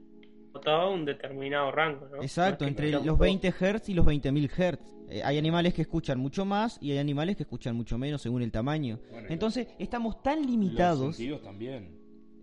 un 0.94 1.06
determinado 1.06 1.72
rango, 1.72 2.08
Exacto, 2.22 2.66
entre 2.66 2.92
los 2.92 3.18
20 3.18 3.52
Hz 3.52 3.88
y 3.90 3.94
los 3.94 4.06
20.000 4.06 4.50
Hz. 4.50 4.80
Eh, 5.10 5.22
hay 5.24 5.38
animales 5.38 5.74
que 5.74 5.82
escuchan 5.82 6.20
mucho 6.20 6.46
más 6.46 6.78
y 6.82 6.92
hay 6.92 6.98
animales 6.98 7.38
que 7.38 7.44
escuchan 7.44 7.76
mucho 7.76 7.98
menos 7.98 8.22
según 8.22 8.42
el 8.42 8.52
tamaño. 8.52 9.00
Entonces, 9.30 9.68
estamos 9.80 10.22
tan 10.22 10.46
limitados. 10.46 11.08
Los 11.08 11.16
sentidos 11.16 11.42
también. 11.42 12.01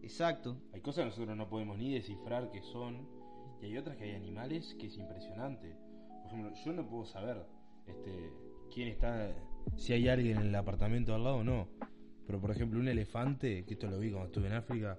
Exacto. 0.09 0.57
Hay 0.73 0.81
cosas 0.81 1.03
que 1.03 1.11
nosotros 1.11 1.37
no 1.37 1.51
podemos 1.51 1.77
ni 1.77 1.93
descifrar 1.93 2.51
qué 2.51 2.63
son, 2.63 3.07
y 3.61 3.67
hay 3.67 3.77
otras 3.77 3.99
que 3.99 4.05
hay 4.05 4.15
animales 4.15 4.75
que 4.81 4.87
es 4.87 4.97
impresionante. 4.97 5.77
Por 6.23 6.33
ejemplo, 6.33 6.55
yo 6.65 6.73
no 6.73 6.89
puedo 6.89 7.05
saber 7.05 7.45
este, 7.87 8.33
quién 8.73 8.89
está, 8.89 9.31
si 9.77 9.93
hay 9.93 10.09
alguien 10.09 10.39
en 10.39 10.47
el 10.47 10.55
apartamento 10.55 11.15
al 11.15 11.25
lado 11.25 11.37
o 11.37 11.45
no. 11.45 11.69
Pero 12.27 12.41
por 12.41 12.51
ejemplo, 12.51 12.81
un 12.81 12.89
elefante, 12.89 13.67
que 13.67 13.75
esto 13.75 13.87
lo 13.91 13.99
vi 13.99 14.11
cuando 14.11 14.29
estuve 14.29 14.47
en 14.47 14.55
África, 14.55 14.99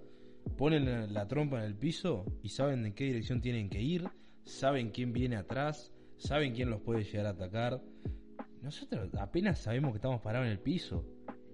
ponen 0.55 1.11
la, 1.11 1.27
trompa 1.27 1.57
en 1.57 1.63
el 1.63 1.75
piso 1.75 2.23
y 2.43 2.49
saben 2.49 2.85
en 2.85 2.93
qué 2.93 3.05
dirección 3.05 3.41
tienen 3.41 3.67
que 3.67 3.81
ir, 3.81 4.07
saben 4.43 4.91
quién 4.91 5.11
viene 5.11 5.37
atrás, 5.37 5.91
saben 6.17 6.53
quién 6.53 6.69
los 6.69 6.81
puede 6.81 7.03
llegar 7.03 7.25
a 7.25 7.31
atacar. 7.31 7.81
Nosotros 8.61 9.09
apenas 9.19 9.57
sabemos 9.57 9.91
que 9.91 9.97
estamos 9.97 10.21
parados 10.21 10.45
en 10.45 10.51
el 10.51 10.59
piso. 10.59 11.03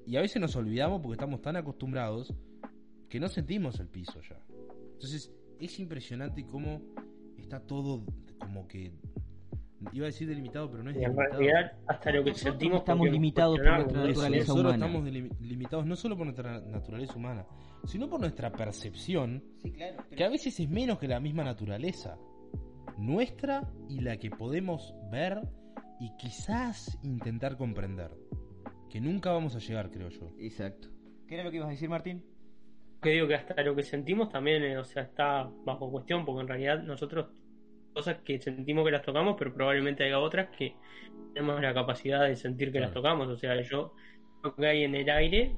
Y 0.06 0.18
a 0.18 0.22
veces 0.22 0.42
nos 0.42 0.58
olvidamos 0.58 1.00
porque 1.02 1.14
estamos 1.14 1.42
tan 1.42 1.56
acostumbrados 1.56 2.34
que 3.10 3.20
no 3.20 3.28
sentimos 3.28 3.80
el 3.80 3.88
piso 3.88 4.22
ya. 4.22 4.40
Entonces 4.94 5.34
es 5.60 5.80
impresionante 5.80 6.46
cómo 6.46 6.82
está 7.38 7.60
todo 7.60 8.04
como 8.40 8.68
que 8.68 8.94
iba 9.94 10.06
a 10.06 10.08
decir 10.08 10.28
delimitado, 10.28 10.70
pero 10.72 10.84
no 10.84 10.90
es 10.90 10.98
en 10.98 11.16
realidad, 11.16 11.74
hasta 11.88 12.12
lo 12.12 12.24
que 12.24 12.34
sentimos 12.34 12.80
estamos 12.80 13.10
limitados 13.10 13.58
por 13.60 13.68
nuestra 13.68 14.04
naturaleza 14.08 14.48
nosotros 14.48 14.74
estamos 14.74 15.04
limitados 15.42 15.86
no 15.86 15.96
solo 15.96 16.18
por 16.18 16.26
nuestra 16.26 16.60
naturaleza 16.62 17.16
humana, 17.16 17.46
sino 17.86 18.10
por 18.10 18.20
nuestra 18.20 18.52
percepción, 18.52 19.44
que 20.16 20.24
a 20.24 20.30
veces 20.30 20.60
es 20.60 20.70
menos 20.70 20.98
que 20.98 21.08
la 21.08 21.20
misma 21.20 21.44
naturaleza 21.44 22.18
nuestra 22.98 23.70
y 23.90 24.00
la 24.00 24.18
que 24.18 24.30
podemos 24.30 24.94
ver 25.12 25.42
y 26.00 26.16
quizás 26.18 26.98
intentar 27.04 27.58
comprender. 27.58 28.12
Que 28.90 29.02
nunca 29.02 29.32
vamos 29.32 29.56
a 29.56 29.60
llegar, 29.60 29.92
creo 29.92 30.10
yo. 30.10 30.32
Exacto. 30.40 30.90
¿Qué 31.28 31.36
era 31.36 31.44
lo 31.44 31.52
que 31.52 31.58
ibas 31.58 31.68
a 31.68 31.72
decir, 31.72 31.90
Martín? 31.90 32.24
Que 33.06 33.12
digo 33.12 33.28
que 33.28 33.36
hasta 33.36 33.62
lo 33.62 33.76
que 33.76 33.84
sentimos 33.84 34.30
también, 34.30 34.64
eh, 34.64 34.78
o 34.78 34.84
sea, 34.84 35.04
está 35.04 35.50
bajo 35.64 35.90
cuestión, 35.92 36.26
porque 36.26 36.42
en 36.42 36.48
realidad 36.48 36.84
nosotros 36.84 37.28
cosas 37.94 38.18
que 38.26 38.40
sentimos 38.40 38.84
que 38.84 38.92
las 38.92 39.04
tocamos, 39.04 39.36
pero 39.38 39.54
probablemente 39.54 40.04
haya 40.04 40.20
otras 40.20 40.50
que 40.50 40.76
tenemos 41.34 41.62
la 41.62 41.74
capacidad 41.74 42.28
de 42.28 42.36
sentir 42.36 42.72
que 42.72 42.80
las 42.80 42.92
tocamos. 42.92 43.30
O 43.30 43.38
sea, 43.38 43.60
yo 43.62 43.94
lo 44.44 44.56
que 44.56 44.68
hay 44.68 44.84
en 44.84 44.96
el 44.96 45.10
aire, 45.10 45.56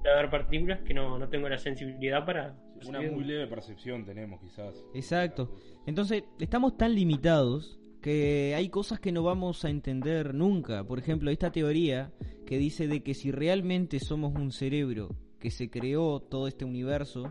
puede 0.00 0.14
haber 0.14 0.30
partículas 0.30 0.80
que 0.80 0.94
no, 0.94 1.18
no 1.18 1.28
tengo 1.28 1.48
la 1.48 1.58
sensibilidad 1.58 2.24
para. 2.24 2.56
Una 2.86 3.00
muy 3.00 3.24
leve 3.24 3.46
percepción 3.46 4.04
tenemos, 4.04 4.40
quizás. 4.40 4.84
Exacto. 4.94 5.54
Entonces, 5.86 6.24
estamos 6.38 6.76
tan 6.76 6.94
limitados 6.94 7.78
que 8.02 8.54
hay 8.54 8.68
cosas 8.68 9.00
que 9.00 9.12
no 9.12 9.22
vamos 9.22 9.64
a 9.64 9.70
entender 9.70 10.34
nunca. 10.34 10.84
Por 10.84 10.98
ejemplo, 10.98 11.30
esta 11.30 11.50
teoría 11.50 12.12
que 12.46 12.58
dice 12.58 12.86
de 12.86 13.02
que 13.02 13.14
si 13.14 13.30
realmente 13.30 14.00
somos 14.00 14.34
un 14.34 14.52
cerebro 14.52 15.16
que 15.44 15.50
se 15.50 15.68
creó 15.68 16.20
todo 16.20 16.48
este 16.48 16.64
universo, 16.64 17.30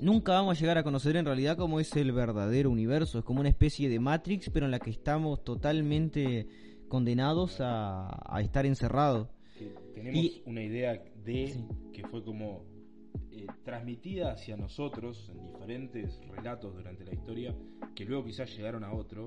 nunca 0.00 0.32
vamos 0.32 0.56
a 0.56 0.60
llegar 0.60 0.76
a 0.76 0.82
conocer 0.82 1.14
en 1.14 1.24
realidad 1.24 1.56
cómo 1.56 1.78
es 1.78 1.94
el 1.94 2.10
verdadero 2.10 2.68
universo. 2.68 3.20
Es 3.20 3.24
como 3.24 3.38
una 3.38 3.48
especie 3.48 3.88
de 3.88 4.00
Matrix, 4.00 4.50
pero 4.50 4.66
en 4.66 4.72
la 4.72 4.80
que 4.80 4.90
estamos 4.90 5.44
totalmente 5.44 6.48
condenados 6.88 7.58
a, 7.60 8.40
estar 8.40 8.66
encerrados. 8.66 9.28
tenemos 9.94 10.42
una 10.46 10.64
idea 10.64 11.00
de 11.24 11.64
que 11.92 12.04
fue 12.08 12.24
como 12.24 12.64
eh, 13.30 13.46
transmitida 13.62 14.32
hacia 14.32 14.56
nosotros 14.56 15.30
en 15.32 15.42
diferentes 15.44 16.20
relatos 16.26 16.74
durante 16.74 17.04
la 17.04 17.14
historia, 17.14 17.54
que 17.94 18.04
luego 18.04 18.24
quizás 18.24 18.52
llegaron 18.56 18.82
a 18.82 18.92
otro, 18.92 19.26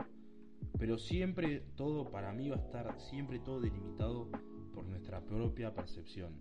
pero 0.78 0.98
siempre 0.98 1.64
todo 1.78 2.12
para 2.12 2.34
mí 2.34 2.50
va 2.50 2.58
a 2.58 2.60
estar 2.60 3.00
siempre 3.00 3.40
todo 3.40 3.62
delimitado 3.62 4.28
por 4.74 4.84
nuestra 4.86 5.22
propia 5.22 5.74
percepción 5.74 6.36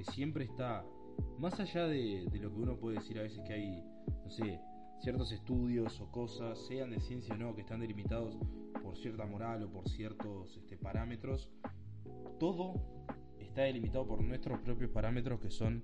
porque 0.00 0.12
siempre 0.12 0.44
está, 0.44 0.84
más 1.38 1.58
allá 1.60 1.86
de, 1.86 2.26
lo 2.40 2.50
que 2.50 2.60
uno 2.60 2.76
puede 2.76 2.96
decir 2.96 3.18
a 3.18 3.22
veces 3.22 3.40
que 3.46 3.52
hay, 3.52 3.84
no 4.24 4.30
sé, 4.30 4.58
ciertos 5.00 5.30
estudios 5.32 6.00
o 6.00 6.10
cosas, 6.10 6.58
sean 6.66 6.90
de 6.90 7.00
ciencia 7.00 7.34
o 7.34 7.38
no, 7.38 7.54
que 7.54 7.60
están 7.60 7.80
delimitados 7.80 8.38
por 8.82 8.96
cierta 8.96 9.26
moral 9.26 9.62
o 9.64 9.70
por 9.70 9.88
ciertos 9.88 10.56
este, 10.56 10.78
parámetros, 10.78 11.50
todo 12.38 12.74
está 13.38 13.62
delimitado 13.62 14.06
por 14.06 14.22
nuestros 14.22 14.60
propios 14.60 14.90
parámetros 14.90 15.40
que 15.40 15.50
son 15.50 15.82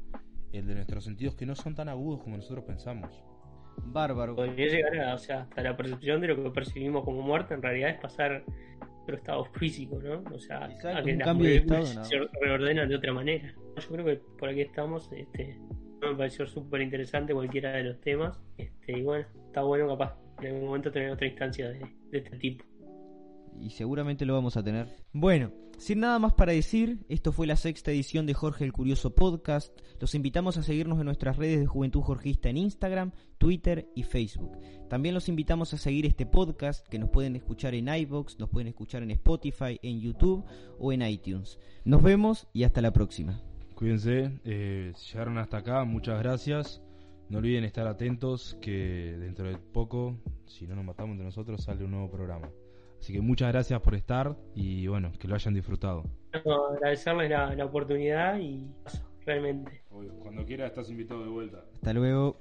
el 0.53 0.67
de 0.67 0.75
nuestros 0.75 1.05
sentidos 1.05 1.35
que 1.35 1.45
no 1.45 1.55
son 1.55 1.75
tan 1.75 1.89
agudos 1.89 2.23
como 2.23 2.37
nosotros 2.37 2.65
pensamos. 2.65 3.23
Bárbaro. 3.85 4.35
Podría 4.35 4.69
llegar 4.69 5.15
o 5.15 5.19
sea, 5.19 5.43
hasta 5.43 5.63
la 5.63 5.77
percepción 5.77 6.23
de 6.23 6.29
lo 6.29 6.43
que 6.43 6.51
percibimos 6.51 7.05
como 7.05 7.21
muerte 7.21 7.53
en 7.53 7.61
realidad 7.61 7.91
es 7.91 8.01
pasar 8.01 8.45
otro 9.07 9.17
estado 9.17 9.45
físico, 9.45 10.01
¿no? 10.03 10.25
O 10.35 10.39
sea, 10.39 10.65
a 10.65 11.03
que 11.03 11.13
un 11.13 11.21
cambio 11.21 11.49
de 11.49 11.57
estado, 11.59 12.05
se 12.05 12.19
reordenan 12.41 12.89
de 12.89 12.97
otra 12.97 13.13
manera. 13.13 13.55
Yo 13.77 13.89
creo 13.89 14.05
que 14.05 14.17
por 14.37 14.49
aquí 14.49 14.63
estamos, 14.63 15.11
este, 15.13 15.61
me 16.01 16.17
pareció 16.17 16.45
súper 16.47 16.81
interesante 16.83 17.33
cualquiera 17.33 17.73
de 17.73 17.85
los 17.85 18.01
temas, 18.01 18.43
este, 18.59 18.99
y 18.99 19.03
bueno, 19.03 19.27
está 19.47 19.63
bueno 19.63 19.87
capaz 19.87 20.19
en 20.41 20.49
algún 20.49 20.67
momento 20.67 20.91
tener 20.91 21.11
otra 21.11 21.29
instancia 21.29 21.71
de, 21.71 21.87
este 22.11 22.37
tipo. 22.39 22.65
y 23.61 23.71
seguramente 23.71 24.27
lo 24.27 24.35
vamos 24.35 24.57
a 24.57 24.65
tener. 24.65 24.89
Bueno, 25.13 25.53
sin 25.79 26.01
nada 26.01 26.19
más 26.19 26.33
para 26.35 26.53
decir, 26.53 26.99
esto 27.09 27.33
fue 27.33 27.47
la 27.47 27.57
sexta 27.57 27.91
edición 27.91 28.27
de 28.27 28.35
Jorge 28.35 28.65
el 28.65 28.73
Curioso 28.73 29.15
Podcast. 29.15 29.79
Los 30.01 30.15
invitamos 30.15 30.57
a 30.57 30.63
seguirnos 30.63 30.99
en 30.99 31.05
nuestras 31.05 31.37
redes 31.37 31.61
de 31.61 31.67
Juventud 31.67 32.01
Jorgista 32.01 32.49
en 32.49 32.57
Instagram, 32.57 33.13
Twitter 33.39 33.89
y 33.95 34.03
Facebook. 34.05 34.59
También 34.89 35.15
los 35.15 35.29
invitamos 35.29 35.75
a 35.75 35.79
seguir 35.79 36.07
este 36.07 36.27
podcast 36.27 36.87
que 36.89 36.99
nos 36.99 37.11
pueden 37.11 37.37
escuchar 37.37 37.75
en 37.75 37.89
iVoox, 37.89 38.39
nos 38.39 38.49
pueden 38.49 38.69
escuchar 38.69 39.03
en 39.03 39.11
Spotify, 39.11 39.79
en 39.83 40.01
YouTube 40.01 40.45
o 40.79 40.93
en 40.93 41.03
iTunes. 41.03 41.59
Nos 41.85 42.03
vemos 42.03 42.49
y 42.53 42.65
hasta 42.65 42.81
la 42.81 42.93
próxima. 42.93 43.43
Cuídense, 43.75 44.41
eh, 44.45 44.93
llegaron 45.13 45.37
hasta 45.39 45.59
acá, 45.59 45.85
muchas 45.85 46.19
gracias. 46.23 46.83
No 47.29 47.39
olviden 47.39 47.65
estar 47.65 47.87
atentos 47.87 48.57
que 48.61 49.17
dentro 49.19 49.49
de 49.49 49.59
poco, 49.59 50.17
si 50.47 50.67
no 50.67 50.77
nos 50.77 50.85
matamos 50.85 51.13
entre 51.13 51.27
nosotros, 51.27 51.63
sale 51.63 51.85
un 51.85 51.91
nuevo 51.91 52.11
programa. 52.11 52.49
Así 53.01 53.13
que 53.13 53.21
muchas 53.21 53.53
gracias 53.53 53.81
por 53.81 53.95
estar 53.95 54.37
y 54.55 54.87
bueno, 54.87 55.13
que 55.19 55.29
lo 55.29 55.35
hayan 55.35 55.55
disfrutado. 55.55 56.05
agradecerles 56.33 57.31
la, 57.31 57.55
la 57.55 57.65
oportunidad 57.65 58.39
y 58.39 58.67
realmente. 59.25 59.83
Cuando 60.21 60.45
quiera 60.45 60.67
estás 60.67 60.91
invitado 60.91 61.23
de 61.23 61.31
vuelta. 61.31 61.65
Hasta 61.75 61.93
luego. 61.93 62.41